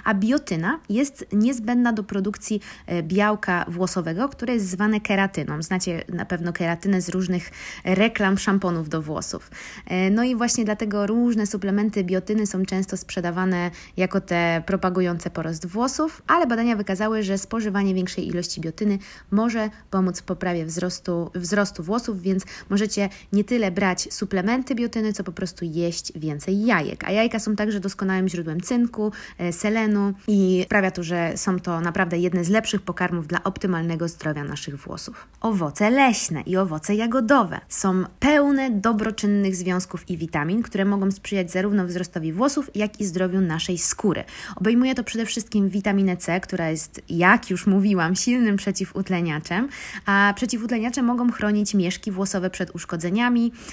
A 0.04 0.14
biotyna 0.14 0.80
jest 0.88 1.26
niezbędna 1.32 1.92
do 1.92 2.04
produkcji 2.04 2.60
e, 2.86 3.02
białka 3.02 3.64
włosowego, 3.68 4.28
które 4.28 4.54
jest 4.54 4.68
zwane 4.68 5.00
keratyną. 5.00 5.62
Znacie 5.62 6.04
na 6.08 6.24
pewno 6.24 6.52
keratynę 6.52 7.00
z 7.00 7.08
różnych 7.08 7.50
reklam 7.84 8.38
szamponów 8.38 8.88
do 8.88 9.02
włosów. 9.02 9.50
E, 9.86 10.10
no 10.10 10.24
i 10.24 10.36
właśnie 10.36 10.64
dlatego 10.64 11.06
różne 11.06 11.46
suplementy 11.46 12.04
biotyny 12.04 12.46
są 12.46 12.64
często 12.64 12.96
sprzedawane 12.96 13.70
jako 13.96 14.20
te 14.20 14.62
propagujące 14.66 15.30
porost 15.30 15.66
włosów, 15.66 16.22
ale 16.26 16.46
badania 16.46 16.76
wykazały, 16.76 17.22
że 17.22 17.38
spożywanie 17.38 17.94
większej 17.94 18.28
ilości 18.28 18.60
biotyny 18.60 18.98
może 19.30 19.70
pomóc 19.90 20.20
w 20.20 20.22
poprawie 20.22 20.66
wzrostu, 20.66 21.30
wzrostu 21.34 21.82
włosów, 21.82 22.22
więc 22.22 22.44
możecie 22.70 23.08
nie 23.32 23.37
nie 23.38 23.44
tyle 23.44 23.70
brać 23.70 24.08
suplementy 24.10 24.74
biotyny, 24.74 25.12
co 25.12 25.24
po 25.24 25.32
prostu 25.32 25.64
jeść 25.64 26.12
więcej 26.18 26.64
jajek. 26.64 27.04
A 27.04 27.10
jajka 27.10 27.38
są 27.38 27.56
także 27.56 27.80
doskonałym 27.80 28.28
źródłem 28.28 28.60
cynku, 28.60 29.12
e, 29.38 29.52
selenu 29.52 30.14
i 30.28 30.62
sprawia 30.64 30.90
to, 30.90 31.02
że 31.02 31.32
są 31.36 31.60
to 31.60 31.80
naprawdę 31.80 32.18
jedne 32.18 32.44
z 32.44 32.48
lepszych 32.48 32.82
pokarmów 32.82 33.26
dla 33.26 33.42
optymalnego 33.44 34.08
zdrowia 34.08 34.44
naszych 34.44 34.76
włosów. 34.76 35.26
Owoce 35.40 35.90
leśne 35.90 36.42
i 36.46 36.56
owoce 36.56 36.94
jagodowe 36.94 37.60
są 37.68 38.04
pełne 38.20 38.70
dobroczynnych 38.70 39.56
związków 39.56 40.10
i 40.10 40.16
witamin, 40.16 40.62
które 40.62 40.84
mogą 40.84 41.10
sprzyjać 41.10 41.50
zarówno 41.52 41.86
wzrostowi 41.86 42.32
włosów, 42.32 42.70
jak 42.74 43.00
i 43.00 43.06
zdrowiu 43.06 43.40
naszej 43.40 43.78
skóry. 43.78 44.24
Obejmuje 44.56 44.94
to 44.94 45.04
przede 45.04 45.26
wszystkim 45.26 45.68
witaminę 45.68 46.16
C, 46.16 46.40
która 46.40 46.70
jest, 46.70 47.00
jak 47.08 47.50
już 47.50 47.66
mówiłam, 47.66 48.16
silnym 48.16 48.56
przeciwutleniaczem, 48.56 49.68
a 50.06 50.32
przeciwutleniacze 50.36 51.02
mogą 51.02 51.32
chronić 51.32 51.74
mieszki 51.74 52.10
włosowe 52.10 52.50
przed 52.50 52.70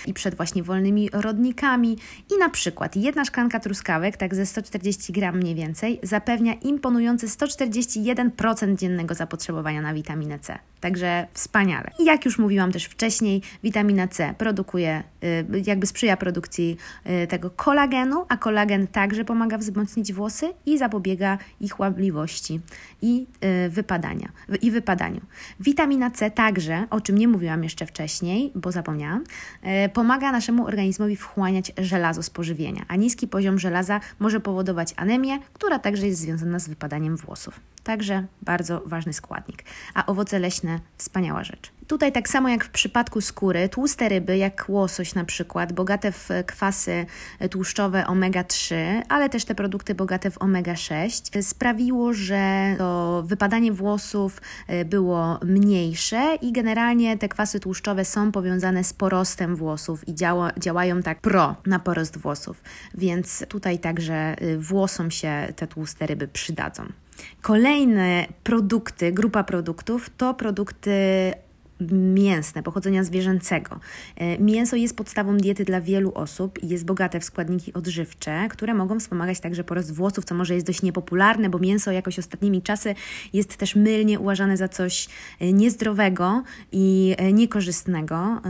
i 0.05 0.13
przed 0.13 0.36
właśnie 0.36 0.63
wolnymi 0.63 1.10
rodnikami. 1.13 1.97
I 2.36 2.39
na 2.39 2.49
przykład 2.49 2.95
jedna 2.95 3.25
szklanka 3.25 3.60
truskawek, 3.60 4.17
tak 4.17 4.36
ze 4.36 4.45
140 4.45 5.13
gram 5.13 5.38
mniej 5.38 5.55
więcej, 5.55 5.99
zapewnia 6.03 6.53
imponujące 6.53 7.27
141% 7.27 8.75
dziennego 8.75 9.15
zapotrzebowania 9.15 9.81
na 9.81 9.93
witaminę 9.93 10.39
C. 10.39 10.60
Także 10.85 11.27
wspaniale. 11.33 11.91
I 11.99 12.05
jak 12.05 12.25
już 12.25 12.39
mówiłam 12.39 12.71
też 12.71 12.85
wcześniej, 12.85 13.41
witamina 13.63 14.07
C 14.07 14.33
produkuje, 14.37 15.03
y, 15.23 15.63
jakby 15.65 15.87
sprzyja 15.87 16.17
produkcji 16.17 16.77
y, 17.23 17.27
tego 17.27 17.49
kolagenu, 17.49 18.25
a 18.29 18.37
kolagen 18.37 18.87
także 18.87 19.25
pomaga 19.25 19.57
wzmocnić 19.57 20.13
włosy 20.13 20.53
i 20.65 20.77
zapobiega 20.77 21.37
ich 21.61 21.79
łabliwości 21.79 22.59
i 23.01 23.27
y, 23.65 23.69
wypadania 23.69 24.29
i 24.61 24.71
wypadaniu. 24.71 25.21
Witamina 25.59 26.11
C 26.11 26.31
także, 26.31 26.87
o 26.89 27.01
czym 27.01 27.17
nie 27.17 27.27
mówiłam 27.27 27.63
jeszcze 27.63 27.85
wcześniej, 27.85 28.51
bo 28.55 28.71
zapomniałam, 28.71 29.23
pomaga 29.93 30.31
naszemu 30.31 30.67
organizmowi 30.67 31.15
wchłaniać 31.15 31.71
żelazo 31.77 32.23
z 32.23 32.29
pożywienia, 32.29 32.85
a 32.87 32.95
niski 32.95 33.27
poziom 33.27 33.59
żelaza 33.59 33.99
może 34.19 34.39
powodować 34.39 34.93
anemię, 34.97 35.39
która 35.53 35.79
także 35.79 36.07
jest 36.07 36.21
związana 36.21 36.59
z 36.59 36.67
wypadaniem 36.67 37.17
włosów. 37.17 37.59
Także 37.85 38.25
bardzo 38.41 38.81
ważny 38.85 39.13
składnik. 39.13 39.63
A 39.93 40.05
owoce 40.05 40.39
leśne 40.39 40.74
wspaniała 40.97 41.43
rzecz. 41.43 41.75
Tutaj 41.88 42.11
tak 42.11 42.29
samo 42.29 42.49
jak 42.49 42.65
w 42.65 42.69
przypadku 42.69 43.21
skóry, 43.21 43.69
tłuste 43.69 44.09
ryby, 44.09 44.38
jak 44.38 44.65
łosoś 44.67 45.15
na 45.15 45.25
przykład, 45.25 45.73
bogate 45.73 46.11
w 46.11 46.29
kwasy 46.45 47.05
tłuszczowe 47.51 48.03
omega-3, 48.07 48.75
ale 49.09 49.29
też 49.29 49.45
te 49.45 49.55
produkty 49.55 49.95
bogate 49.95 50.31
w 50.31 50.38
omega-6, 50.38 51.41
sprawiło, 51.41 52.13
że 52.13 52.75
to 52.77 53.23
wypadanie 53.25 53.71
włosów 53.71 54.41
e, 54.67 54.85
było 54.85 55.39
mniejsze 55.43 56.35
i 56.41 56.51
generalnie 56.51 57.17
te 57.17 57.29
kwasy 57.29 57.59
tłuszczowe 57.59 58.05
są 58.05 58.31
powiązane 58.31 58.83
z 58.83 58.93
porostem 58.93 59.55
włosów 59.55 60.07
i 60.07 60.15
działa, 60.15 60.51
działają 60.57 61.01
tak 61.01 61.21
pro 61.21 61.55
na 61.65 61.79
porost 61.79 62.17
włosów, 62.17 62.63
więc 62.93 63.45
tutaj 63.49 63.79
także 63.79 64.13
e, 64.13 64.57
włosom 64.57 65.11
się 65.11 65.47
te 65.55 65.67
tłuste 65.67 66.07
ryby 66.07 66.27
przydadzą. 66.27 66.85
Kolejne 67.41 68.28
produkty, 68.43 69.12
grupa 69.12 69.43
produktów 69.43 70.10
to 70.17 70.34
produkty 70.34 70.91
mięsne, 71.91 72.63
pochodzenia 72.63 73.03
zwierzęcego. 73.03 73.79
E, 74.15 74.39
mięso 74.39 74.75
jest 74.75 74.97
podstawą 74.97 75.38
diety 75.38 75.65
dla 75.65 75.81
wielu 75.81 76.11
osób 76.13 76.63
i 76.63 76.67
jest 76.67 76.85
bogate 76.85 77.19
w 77.19 77.23
składniki 77.23 77.73
odżywcze, 77.73 78.47
które 78.49 78.73
mogą 78.73 78.99
wspomagać 78.99 79.39
także 79.39 79.63
porost 79.63 79.93
włosów, 79.93 80.25
co 80.25 80.35
może 80.35 80.53
jest 80.53 80.67
dość 80.67 80.81
niepopularne, 80.81 81.49
bo 81.49 81.59
mięso 81.59 81.91
jakoś 81.91 82.19
ostatnimi 82.19 82.61
czasy 82.61 82.95
jest 83.33 83.57
też 83.57 83.75
mylnie 83.75 84.19
uważane 84.19 84.57
za 84.57 84.67
coś 84.67 85.07
e, 85.39 85.53
niezdrowego 85.53 86.43
i 86.71 87.15
e, 87.17 87.33
niekorzystnego, 87.33 88.41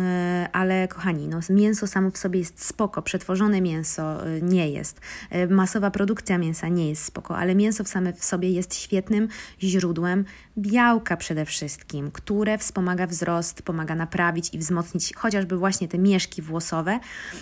ale 0.52 0.88
kochani, 0.88 1.28
no, 1.28 1.40
mięso 1.50 1.88
samo 1.88 2.12
w 2.12 2.18
sobie 2.18 2.40
jest 2.40 2.66
spoko, 2.66 3.02
przetworzone 3.02 3.62
mięso 3.62 4.18
nie 4.42 4.70
jest, 4.70 5.02
masowa 5.50 5.92
produkcja 5.92 6.38
mięsa 6.38 6.68
nie 6.68 6.90
jest 6.90 7.06
spoko, 7.06 7.38
ale 7.38 7.56
mięso 7.56 7.84
w 7.84 7.88
same 7.88 8.14
w 8.14 8.26
sobie 8.26 8.50
jest 8.50 8.76
świetnym 8.76 9.28
źródłem 9.62 10.26
białka 10.58 11.18
przede 11.18 11.46
wszystkim, 11.46 12.12
które 12.12 12.58
wspomaga 12.58 13.08
wzrost, 13.16 13.62
pomaga 13.62 13.96
naprawić 13.96 14.54
i 14.54 14.58
wzmocnić 14.58 15.14
chociażby 15.16 15.58
właśnie 15.58 15.88
te 15.88 15.98
mieszki 15.98 16.42
włosowe. 16.42 17.00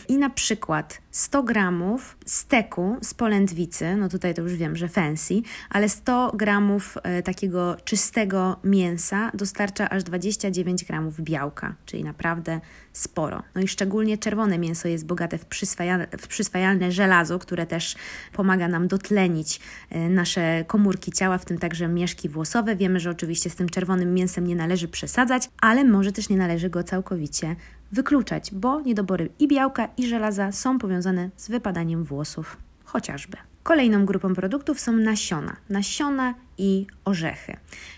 I 0.07 0.17
na 0.17 0.29
przykład 0.29 1.01
100 1.11 1.43
gramów 1.43 2.17
steku 2.25 2.97
z 3.01 3.13
polędwicy, 3.13 3.95
no 3.95 4.09
tutaj 4.09 4.33
to 4.33 4.41
już 4.41 4.53
wiem, 4.53 4.75
że 4.75 4.87
fancy, 4.87 5.41
ale 5.69 5.89
100 5.89 6.31
gramów 6.35 6.97
e, 7.03 7.23
takiego 7.23 7.77
czystego 7.83 8.59
mięsa 8.63 9.31
dostarcza 9.33 9.89
aż 9.89 10.03
29 10.03 10.85
gramów 10.85 11.21
białka, 11.21 11.75
czyli 11.85 12.03
naprawdę 12.03 12.61
sporo. 12.93 13.43
No 13.55 13.61
i 13.61 13.67
szczególnie 13.67 14.17
czerwone 14.17 14.59
mięso 14.59 14.87
jest 14.87 15.05
bogate 15.05 15.37
w, 15.37 15.45
przyswajalne, 15.45 16.07
w 16.19 16.27
przyswajalne 16.27 16.91
żelazo, 16.91 17.39
które 17.39 17.65
też 17.65 17.95
pomaga 18.33 18.67
nam 18.67 18.87
dotlenić 18.87 19.59
e, 19.89 20.09
nasze 20.09 20.65
komórki 20.67 21.11
ciała, 21.11 21.37
w 21.37 21.45
tym 21.45 21.57
także 21.57 21.87
mieszki 21.87 22.29
włosowe. 22.29 22.75
Wiemy, 22.75 22.99
że 22.99 23.09
oczywiście 23.09 23.49
z 23.49 23.55
tym 23.55 23.69
czerwonym 23.69 24.13
mięsem 24.13 24.47
nie 24.47 24.55
należy 24.55 24.87
przesadzać, 24.87 25.49
ale 25.63 25.83
może 25.83 26.11
też 26.11 26.29
nie 26.29 26.37
należy 26.37 26.69
go 26.69 26.83
całkowicie 26.83 27.55
wykluczać, 27.91 28.51
bo 28.53 28.81
niedobory 28.81 29.29
i 29.39 29.47
białka, 29.47 29.89
i 29.97 30.07
żelaza 30.07 30.51
są 30.51 30.79
powiązane 30.79 31.29
z 31.37 31.49
wypadaniem 31.49 32.03
włosów 32.03 32.57
chociażby. 32.85 33.37
Kolejną 33.63 34.05
grupą 34.05 34.33
produktów 34.33 34.79
są 34.79 34.93
nasiona. 34.93 35.55
Nasiona 35.69 36.33
i 36.57 36.87
orzechy. 37.05 37.57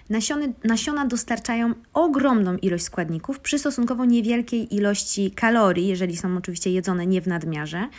Nasiony, 0.10 0.54
nasiona 0.64 1.06
dostarczają 1.06 1.74
ogromną 1.94 2.58
ilość 2.58 2.84
składników 2.84 3.40
przy 3.40 3.60
stosunkowo 3.60 4.06
niewielkiej 4.06 4.76
ilości 4.76 5.32
kalorii, 5.32 5.88
jeżeli 5.88 6.18
są 6.18 6.38
oczywiście 6.38 6.72
jedzone 6.72 7.08
nie 7.08 7.22
w 7.22 7.28
nadmiarze. 7.28 7.90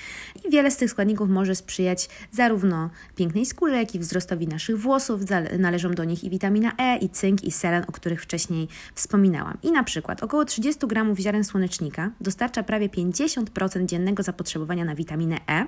I 0.44 0.50
wiele 0.50 0.70
z 0.70 0.76
tych 0.76 0.90
składników 0.90 1.28
może 1.28 1.54
sprzyjać 1.54 2.08
zarówno 2.32 2.90
pięknej 3.16 3.46
skórze, 3.46 3.76
jak 3.76 3.94
i 3.94 3.98
wzrostowi 3.98 4.48
naszych 4.48 4.78
włosów. 4.78 5.20
Należą 5.58 5.90
do 5.90 6.04
nich 6.04 6.24
i 6.24 6.30
witamina 6.30 6.72
E, 6.78 6.96
i 6.96 7.08
cynk, 7.08 7.44
i 7.44 7.50
selen, 7.50 7.84
o 7.86 7.92
których 7.92 8.22
wcześniej 8.22 8.68
wspominałam. 8.94 9.58
I 9.62 9.72
na 9.72 9.84
przykład 9.84 10.22
około 10.22 10.44
30 10.44 10.86
gramów 10.86 11.18
ziaren 11.18 11.44
słonecznika 11.44 12.10
dostarcza 12.20 12.62
prawie 12.62 12.88
50% 12.88 13.86
dziennego 13.86 14.22
zapotrzebowania 14.22 14.84
na 14.84 14.94
witaminę 14.94 15.36
E 15.48 15.66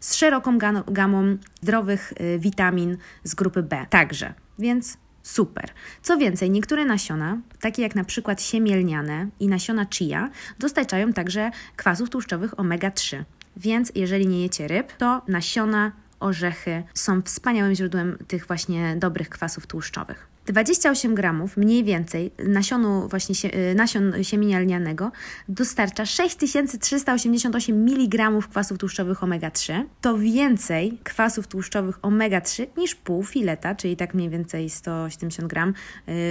z 0.00 0.14
szeroką 0.14 0.58
gamą 0.86 1.36
zdrowych 1.62 2.12
y, 2.20 2.38
witamin 2.38 2.96
z 3.24 3.34
grupy 3.34 3.62
B. 3.62 3.86
Także 3.90 4.34
więc 4.58 4.96
super. 5.22 5.70
Co 6.02 6.16
więcej, 6.16 6.50
niektóre 6.50 6.84
nasiona, 6.84 7.38
takie 7.60 7.82
jak 7.82 7.94
na 7.94 8.04
przykład 8.04 8.42
siemielniane 8.42 9.28
i 9.40 9.48
nasiona 9.48 9.86
chia, 9.94 10.30
dostarczają 10.58 11.12
także 11.12 11.50
kwasów 11.76 12.10
tłuszczowych 12.10 12.54
omega-3. 12.54 13.24
Więc 13.56 13.92
jeżeli 13.94 14.26
nie 14.26 14.42
jecie 14.42 14.68
ryb, 14.68 14.92
to 14.92 15.22
nasiona, 15.28 15.92
orzechy 16.20 16.82
są 16.94 17.22
wspaniałym 17.22 17.74
źródłem 17.74 18.18
tych 18.28 18.46
właśnie 18.46 18.96
dobrych 18.96 19.28
kwasów 19.28 19.66
tłuszczowych. 19.66 20.35
28 20.46 21.14
gramów 21.14 21.56
mniej 21.56 21.84
więcej 21.84 22.30
nasionu 22.48 23.08
właśnie 23.08 23.54
y, 23.70 23.74
nasion 23.74 24.24
siemienia 24.24 24.60
lnianego 24.60 25.12
dostarcza 25.48 26.06
6388 26.06 27.88
mg 27.88 28.30
kwasów 28.50 28.78
tłuszczowych 28.78 29.20
omega-3. 29.20 29.84
To 30.00 30.18
więcej 30.18 30.98
kwasów 31.04 31.46
tłuszczowych 31.46 32.00
omega-3 32.00 32.66
niż 32.76 32.94
pół 32.94 33.24
fileta, 33.24 33.74
czyli 33.74 33.96
tak 33.96 34.14
mniej 34.14 34.30
więcej 34.30 34.70
170 34.70 35.48
gram 35.48 35.74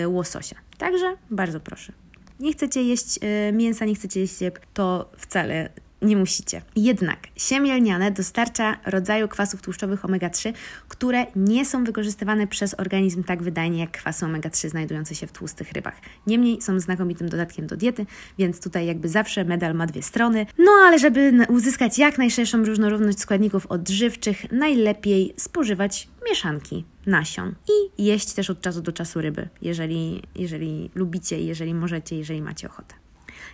y, 0.04 0.08
łososia. 0.08 0.56
Także 0.78 1.16
bardzo 1.32 1.60
proszę. 1.60 1.94
Nie 2.40 2.54
chcecie 2.54 2.84
jeść 2.84 3.20
y, 3.50 3.54
mięsa, 3.54 3.86
nie 3.86 3.96
chcecie 3.96 4.20
jeść 4.20 4.42
ryb, 4.42 4.60
to 4.74 5.12
wcale 5.18 5.70
nie 6.02 6.18
musicie. 6.18 6.62
Jednak 6.76 7.20
siemię 7.38 7.76
lniane 7.76 8.12
dostarcza 8.12 8.78
rodzaju 8.86 9.28
kwasów 9.28 9.62
tłuszczowych 9.62 10.06
omega-3, 10.06 10.54
które 10.88 11.26
nie 11.36 11.66
są 11.66 11.84
wykorzystywane 11.84 12.48
przez 12.48 12.74
organizm 12.80 13.24
tak 13.24 13.44
wydajnie 13.44 13.80
jak 13.80 13.92
kwasy 13.92 14.26
omega-3 14.26 14.70
znajdujące 14.70 15.16
się 15.16 15.28
w 15.28 15.32
tłustych 15.32 15.72
rybach. 15.72 15.96
Niemniej 16.28 16.62
są 16.62 16.80
znakomitym 16.80 17.30
dodatkiem 17.30 17.68
do 17.68 17.78
diety, 17.78 18.06
więc 18.38 18.62
tutaj 18.62 18.86
jakby 18.86 19.10
zawsze 19.10 19.46
medal 19.46 19.76
ma 19.76 19.86
dwie 19.86 20.02
strony. 20.02 20.46
No 20.58 20.72
ale 20.72 21.00
żeby 21.00 21.34
uzyskać 21.50 21.98
jak 21.98 22.18
najszerszą 22.18 22.66
różnorodność 22.66 23.20
składników 23.20 23.66
odżywczych, 23.66 24.52
najlepiej 24.52 25.34
spożywać 25.38 26.08
mieszanki 26.30 26.86
nasion 27.06 27.56
i 27.98 28.06
jeść 28.06 28.34
też 28.34 28.50
od 28.50 28.62
czasu 28.62 28.82
do 28.82 28.92
czasu 28.92 29.22
ryby, 29.22 29.50
jeżeli, 29.62 30.24
jeżeli 30.36 30.92
lubicie, 30.96 31.42
jeżeli 31.42 31.74
możecie, 31.74 32.18
jeżeli 32.18 32.42
macie 32.42 32.70
ochotę. 32.70 33.05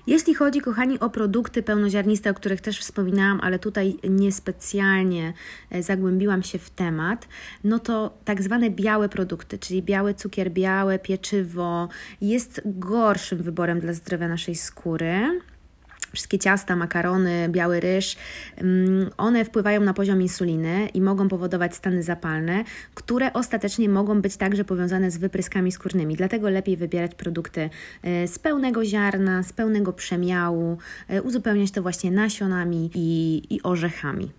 Jeśli 0.07 0.33
chodzi, 0.33 0.61
kochani, 0.61 0.99
o 0.99 1.09
produkty 1.09 1.63
pełnoziarniste, 1.63 2.29
o 2.29 2.33
których 2.33 2.61
też 2.61 2.79
wspominałam, 2.79 3.39
ale 3.43 3.59
tutaj 3.59 3.97
niespecjalnie 4.09 5.33
e, 5.69 5.83
zagłębiłam 5.83 6.43
się 6.43 6.59
w 6.59 6.69
temat, 6.69 7.27
no 7.63 7.79
to 7.79 8.17
tak 8.25 8.41
zwane 8.41 8.69
białe 8.69 9.09
produkty, 9.09 9.59
czyli 9.59 9.83
biały 9.83 10.13
cukier, 10.13 10.51
białe 10.51 10.99
pieczywo, 10.99 11.89
jest 12.21 12.61
gorszym 12.65 13.43
wyborem 13.43 13.79
dla 13.79 13.93
zdrowia 13.93 14.27
naszej 14.27 14.55
skóry 14.55 15.41
wszystkie 16.13 16.39
ciasta, 16.39 16.75
makarony, 16.75 17.49
biały 17.49 17.79
ryż, 17.79 18.15
mm, 18.57 19.09
one 19.17 19.45
wpływają 19.45 19.81
na 19.81 19.93
poziom 19.93 20.21
insuliny 20.21 20.87
i 20.93 21.01
mogą 21.01 21.27
powodować 21.27 21.75
stany 21.75 22.03
zapalne, 22.03 22.63
które 22.95 23.33
ostatecznie 23.33 23.89
mogą 23.89 24.21
być 24.21 24.37
także 24.37 24.65
powiązane 24.65 25.11
z 25.11 25.17
wypryskami 25.17 25.71
skórnymi. 25.71 26.15
Dlatego 26.15 26.49
lepiej 26.49 26.77
wybierać 26.77 27.15
produkty 27.15 27.69
e, 28.03 28.27
z 28.27 28.39
pełnego 28.39 28.85
ziarna, 28.85 29.43
z 29.43 29.53
pełnego 29.53 29.93
przemiału, 29.93 30.77
e, 31.07 31.21
uzupełniać 31.21 31.71
to 31.71 31.81
właśnie 31.81 32.11
nasionami 32.11 32.91
i, 32.95 33.41
i 33.49 33.63
orzechami. 33.63 34.31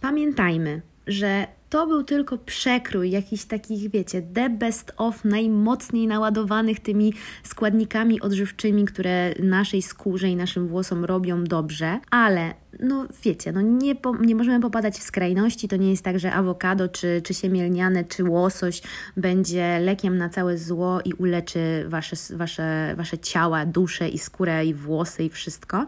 Pamiętajmy, 0.00 0.80
że 1.06 1.46
to 1.70 1.86
był 1.86 2.04
tylko 2.04 2.38
przekrój 2.38 3.10
jakichś 3.10 3.44
takich, 3.44 3.90
wiecie, 3.90 4.22
the 4.22 4.50
best 4.50 4.92
of 4.96 5.24
najmocniej 5.24 6.06
naładowanych 6.06 6.80
tymi 6.80 7.14
składnikami 7.42 8.20
odżywczymi, 8.20 8.84
które 8.84 9.34
naszej 9.38 9.82
skórze 9.82 10.28
i 10.28 10.36
naszym 10.36 10.68
włosom 10.68 11.04
robią 11.04 11.44
dobrze, 11.44 12.00
ale 12.10 12.54
no 12.80 13.06
wiecie, 13.24 13.52
no 13.52 13.60
nie, 13.60 13.94
po, 13.94 14.16
nie 14.16 14.34
możemy 14.34 14.60
popadać 14.60 14.94
w 14.94 15.02
skrajności. 15.02 15.68
To 15.68 15.76
nie 15.76 15.90
jest 15.90 16.04
tak, 16.04 16.18
że 16.18 16.32
awokado, 16.32 16.88
czy, 16.88 17.22
czy 17.24 17.34
siemielniane, 17.34 18.04
czy 18.04 18.24
łosoś 18.24 18.82
będzie 19.16 19.78
lekiem 19.78 20.18
na 20.18 20.28
całe 20.28 20.58
zło 20.58 21.00
i 21.04 21.12
uleczy 21.12 21.84
wasze, 21.88 22.16
wasze, 22.36 22.94
wasze 22.96 23.18
ciała, 23.18 23.66
dusze 23.66 24.08
i 24.08 24.18
skórę 24.18 24.66
i 24.66 24.74
włosy 24.74 25.24
i 25.24 25.30
wszystko, 25.30 25.86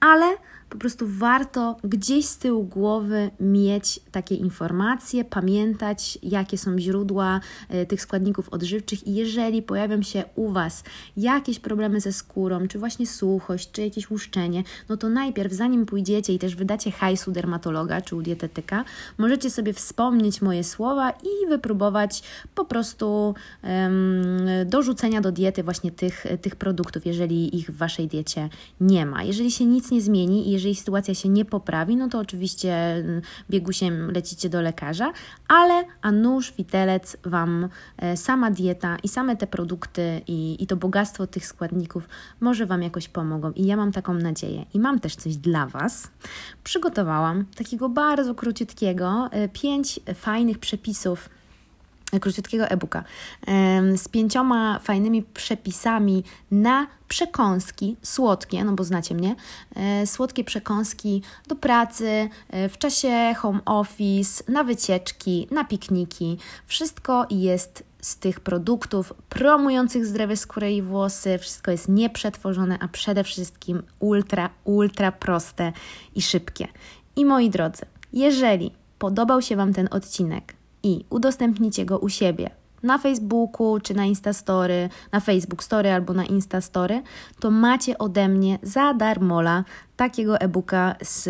ale 0.00 0.26
po 0.70 0.78
prostu 0.78 1.06
warto 1.08 1.76
gdzieś 1.84 2.26
z 2.26 2.38
tyłu 2.38 2.64
głowy 2.64 3.30
mieć 3.40 4.00
takie 4.12 4.34
informacje, 4.34 5.24
pamiętać, 5.24 6.18
jakie 6.22 6.58
są 6.58 6.78
źródła 6.78 7.40
y, 7.74 7.86
tych 7.86 8.00
składników 8.00 8.48
odżywczych 8.48 9.06
i 9.06 9.14
jeżeli 9.14 9.62
pojawią 9.62 10.02
się 10.02 10.24
u 10.34 10.48
Was 10.48 10.84
jakieś 11.16 11.58
problemy 11.58 12.00
ze 12.00 12.12
skórą, 12.12 12.68
czy 12.68 12.78
właśnie 12.78 13.06
suchość, 13.06 13.70
czy 13.72 13.82
jakieś 13.82 14.10
łuszczenie, 14.10 14.62
no 14.88 14.96
to 14.96 15.08
najpierw, 15.08 15.52
zanim 15.52 15.86
pójdziecie 15.86 16.34
i 16.34 16.38
też 16.38 16.56
wydacie 16.56 16.90
hajsu 16.90 17.32
dermatologa 17.32 18.00
czy 18.00 18.16
u 18.16 18.22
dietetyka, 18.22 18.84
możecie 19.18 19.50
sobie 19.50 19.72
wspomnieć 19.72 20.42
moje 20.42 20.64
słowa 20.64 21.10
i 21.10 21.48
wypróbować 21.48 22.22
po 22.54 22.64
prostu 22.64 23.34
um, 23.62 24.36
do 24.66 24.82
rzucenia 24.82 25.20
do 25.20 25.32
diety 25.32 25.62
właśnie 25.62 25.90
tych, 25.90 26.26
tych 26.42 26.56
produktów, 26.56 27.06
jeżeli 27.06 27.56
ich 27.56 27.70
w 27.70 27.76
Waszej 27.76 28.08
diecie 28.08 28.48
nie 28.80 29.06
ma. 29.06 29.22
Jeżeli 29.22 29.50
się 29.50 29.64
nic 29.64 29.90
nie 29.90 30.00
zmieni 30.00 30.52
i 30.52 30.55
jeżeli 30.56 30.74
sytuacja 30.74 31.14
się 31.14 31.28
nie 31.28 31.44
poprawi, 31.44 31.96
no 31.96 32.08
to 32.08 32.18
oczywiście 32.18 32.74
mm, 32.74 33.22
biegusiem 33.50 34.10
lecicie 34.10 34.48
do 34.48 34.62
lekarza, 34.62 35.12
ale 35.48 35.84
a 36.02 36.12
nóż, 36.12 36.52
widelec 36.58 37.16
Wam 37.24 37.68
e, 37.98 38.16
sama 38.16 38.50
dieta 38.50 38.96
i 39.02 39.08
same 39.08 39.36
te 39.36 39.46
produkty 39.46 40.20
i, 40.26 40.56
i 40.62 40.66
to 40.66 40.76
bogactwo 40.76 41.26
tych 41.26 41.46
składników 41.46 42.08
może 42.40 42.66
Wam 42.66 42.82
jakoś 42.82 43.08
pomogą. 43.08 43.52
I 43.52 43.66
ja 43.66 43.76
mam 43.76 43.92
taką 43.92 44.14
nadzieję. 44.14 44.64
I 44.74 44.80
mam 44.80 45.00
też 45.00 45.16
coś 45.16 45.36
dla 45.36 45.66
Was. 45.66 46.10
Przygotowałam 46.64 47.44
takiego 47.56 47.88
bardzo 47.88 48.34
króciutkiego, 48.34 49.28
e, 49.30 49.48
pięć 49.48 50.00
fajnych 50.14 50.58
przepisów 50.58 51.28
króciutkiego 52.20 52.68
e-booka 52.68 53.04
z 53.96 54.08
pięcioma 54.08 54.78
fajnymi 54.78 55.22
przepisami 55.22 56.24
na 56.50 56.86
przekąski 57.08 57.96
słodkie, 58.02 58.64
no 58.64 58.72
bo 58.72 58.84
znacie 58.84 59.14
mnie, 59.14 59.36
e, 59.76 60.06
słodkie 60.06 60.44
przekąski 60.44 61.22
do 61.48 61.56
pracy, 61.56 62.28
e, 62.50 62.68
w 62.68 62.78
czasie 62.78 63.34
home 63.38 63.60
office, 63.64 64.52
na 64.52 64.64
wycieczki, 64.64 65.48
na 65.50 65.64
pikniki. 65.64 66.38
Wszystko 66.66 67.26
jest 67.30 67.84
z 68.00 68.16
tych 68.16 68.40
produktów 68.40 69.12
promujących 69.28 70.06
zdrowie 70.06 70.36
skóry 70.36 70.72
i 70.72 70.82
włosy. 70.82 71.38
Wszystko 71.38 71.70
jest 71.70 71.88
nieprzetworzone, 71.88 72.78
a 72.80 72.88
przede 72.88 73.24
wszystkim 73.24 73.82
ultra, 73.98 74.50
ultra 74.64 75.12
proste 75.12 75.72
i 76.14 76.22
szybkie. 76.22 76.68
I 77.16 77.24
moi 77.24 77.50
drodzy, 77.50 77.82
jeżeli 78.12 78.72
podobał 78.98 79.42
się 79.42 79.56
Wam 79.56 79.72
ten 79.72 79.88
odcinek, 79.90 80.54
i 80.86 81.04
udostępnicie 81.10 81.84
go 81.84 81.98
u 81.98 82.08
siebie 82.08 82.50
na 82.82 82.98
Facebooku 82.98 83.80
czy 83.80 83.94
na 83.94 84.04
Instastory, 84.04 84.88
na 85.12 85.20
Facebook 85.20 85.64
Story 85.64 85.92
albo 85.92 86.12
na 86.12 86.24
Instastory, 86.24 87.02
to 87.40 87.50
macie 87.50 87.98
ode 87.98 88.28
mnie 88.28 88.58
za 88.62 88.94
darmola 88.94 89.64
takiego 89.96 90.40
e-booka 90.40 90.94
z 91.02 91.28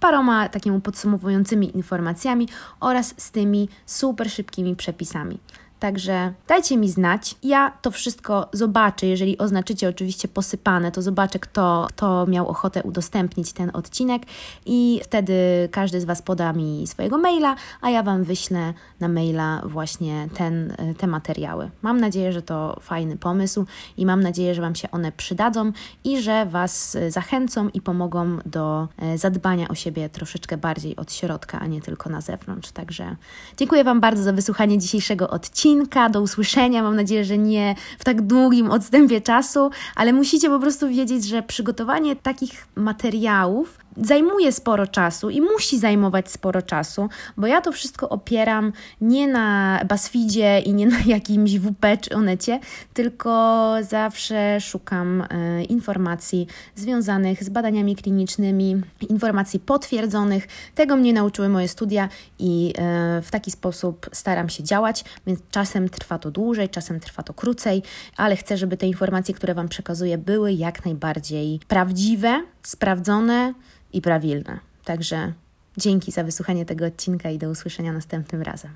paroma 0.00 0.48
takimi 0.48 0.80
podsumowującymi 0.80 1.76
informacjami 1.76 2.48
oraz 2.80 3.14
z 3.16 3.30
tymi 3.30 3.68
super 3.86 4.30
szybkimi 4.30 4.76
przepisami. 4.76 5.38
Także 5.86 6.32
dajcie 6.48 6.76
mi 6.76 6.88
znać. 6.90 7.34
Ja 7.42 7.72
to 7.82 7.90
wszystko 7.90 8.48
zobaczę, 8.52 9.06
jeżeli 9.06 9.38
oznaczycie 9.38 9.88
oczywiście 9.88 10.28
posypane, 10.28 10.92
to 10.92 11.02
zobaczę, 11.02 11.38
kto, 11.38 11.86
kto 11.88 12.26
miał 12.26 12.48
ochotę 12.48 12.82
udostępnić 12.82 13.52
ten 13.52 13.70
odcinek 13.72 14.22
i 14.66 15.00
wtedy 15.04 15.34
każdy 15.72 16.00
z 16.00 16.04
Was 16.04 16.22
poda 16.22 16.52
mi 16.52 16.86
swojego 16.86 17.18
maila, 17.18 17.56
a 17.80 17.90
ja 17.90 18.02
Wam 18.02 18.24
wyślę 18.24 18.74
na 19.00 19.08
maila 19.08 19.62
właśnie 19.64 20.28
ten, 20.34 20.76
te 20.98 21.06
materiały. 21.06 21.70
Mam 21.82 22.00
nadzieję, 22.00 22.32
że 22.32 22.42
to 22.42 22.78
fajny 22.80 23.16
pomysł 23.16 23.66
i 23.96 24.06
mam 24.06 24.22
nadzieję, 24.22 24.54
że 24.54 24.62
Wam 24.62 24.74
się 24.74 24.90
one 24.90 25.12
przydadzą 25.12 25.72
i 26.04 26.22
że 26.22 26.46
Was 26.46 26.96
zachęcą 27.08 27.68
i 27.68 27.80
pomogą 27.80 28.38
do 28.46 28.88
e, 28.98 29.18
zadbania 29.18 29.68
o 29.68 29.74
siebie 29.74 30.08
troszeczkę 30.08 30.56
bardziej 30.56 30.96
od 30.96 31.12
środka, 31.12 31.60
a 31.60 31.66
nie 31.66 31.80
tylko 31.80 32.10
na 32.10 32.20
zewnątrz. 32.20 32.70
Także 32.70 33.16
dziękuję 33.56 33.84
Wam 33.84 34.00
bardzo 34.00 34.22
za 34.22 34.32
wysłuchanie 34.32 34.78
dzisiejszego 34.78 35.30
odcinka 35.30 35.75
odcinka, 35.76 36.08
do 36.08 36.20
usłyszenia. 36.20 36.82
Mam 36.82 36.96
nadzieję, 36.96 37.24
że 37.24 37.38
nie 37.38 37.74
w 37.98 38.04
tak 38.04 38.22
długim 38.22 38.70
odstępie 38.70 39.20
czasu, 39.20 39.70
ale 39.94 40.12
musicie 40.12 40.48
po 40.48 40.58
prostu 40.58 40.88
wiedzieć, 40.88 41.24
że 41.24 41.42
przygotowanie 41.42 42.16
takich 42.16 42.66
materiałów 42.76 43.78
zajmuje 43.96 44.52
sporo 44.52 44.86
czasu 44.86 45.30
i 45.30 45.40
musi 45.40 45.78
zajmować 45.78 46.30
sporo 46.30 46.62
czasu, 46.62 47.08
bo 47.36 47.46
ja 47.46 47.60
to 47.60 47.72
wszystko 47.72 48.08
opieram 48.08 48.72
nie 49.00 49.28
na 49.28 49.80
BuzzFeedzie 49.88 50.58
i 50.58 50.74
nie 50.74 50.86
na 50.86 50.98
jakimś 51.16 51.58
WP 51.58 51.86
czy 52.00 52.16
Onecie, 52.16 52.60
tylko 52.94 53.72
zawsze 53.80 54.60
szukam 54.60 55.24
e, 55.30 55.64
informacji 55.64 56.46
związanych 56.74 57.44
z 57.44 57.48
badaniami 57.48 57.96
klinicznymi, 57.96 58.80
informacji 59.08 59.60
potwierdzonych. 59.60 60.48
Tego 60.74 60.96
mnie 60.96 61.12
nauczyły 61.12 61.48
moje 61.48 61.68
studia 61.68 62.08
i 62.38 62.72
e, 62.78 63.22
w 63.22 63.30
taki 63.30 63.50
sposób 63.50 64.10
staram 64.12 64.48
się 64.48 64.64
działać, 64.64 65.04
więc 65.26 65.40
czasem 65.50 65.88
trwa 65.88 66.18
to 66.18 66.30
dłużej, 66.30 66.68
czasem 66.68 67.00
trwa 67.00 67.22
to 67.22 67.34
krócej, 67.34 67.82
ale 68.16 68.36
chcę, 68.36 68.56
żeby 68.56 68.76
te 68.76 68.86
informacje, 68.86 69.34
które 69.34 69.54
Wam 69.54 69.68
przekazuję, 69.68 70.18
były 70.18 70.52
jak 70.52 70.84
najbardziej 70.84 71.60
prawdziwe, 71.68 72.42
sprawdzone 72.62 73.54
i 73.92 74.00
prawilne. 74.00 74.58
Także 74.84 75.32
dzięki 75.76 76.12
za 76.12 76.24
wysłuchanie 76.24 76.64
tego 76.64 76.86
odcinka 76.86 77.30
i 77.30 77.38
do 77.38 77.50
usłyszenia 77.50 77.92
następnym 77.92 78.42
razem. 78.42 78.70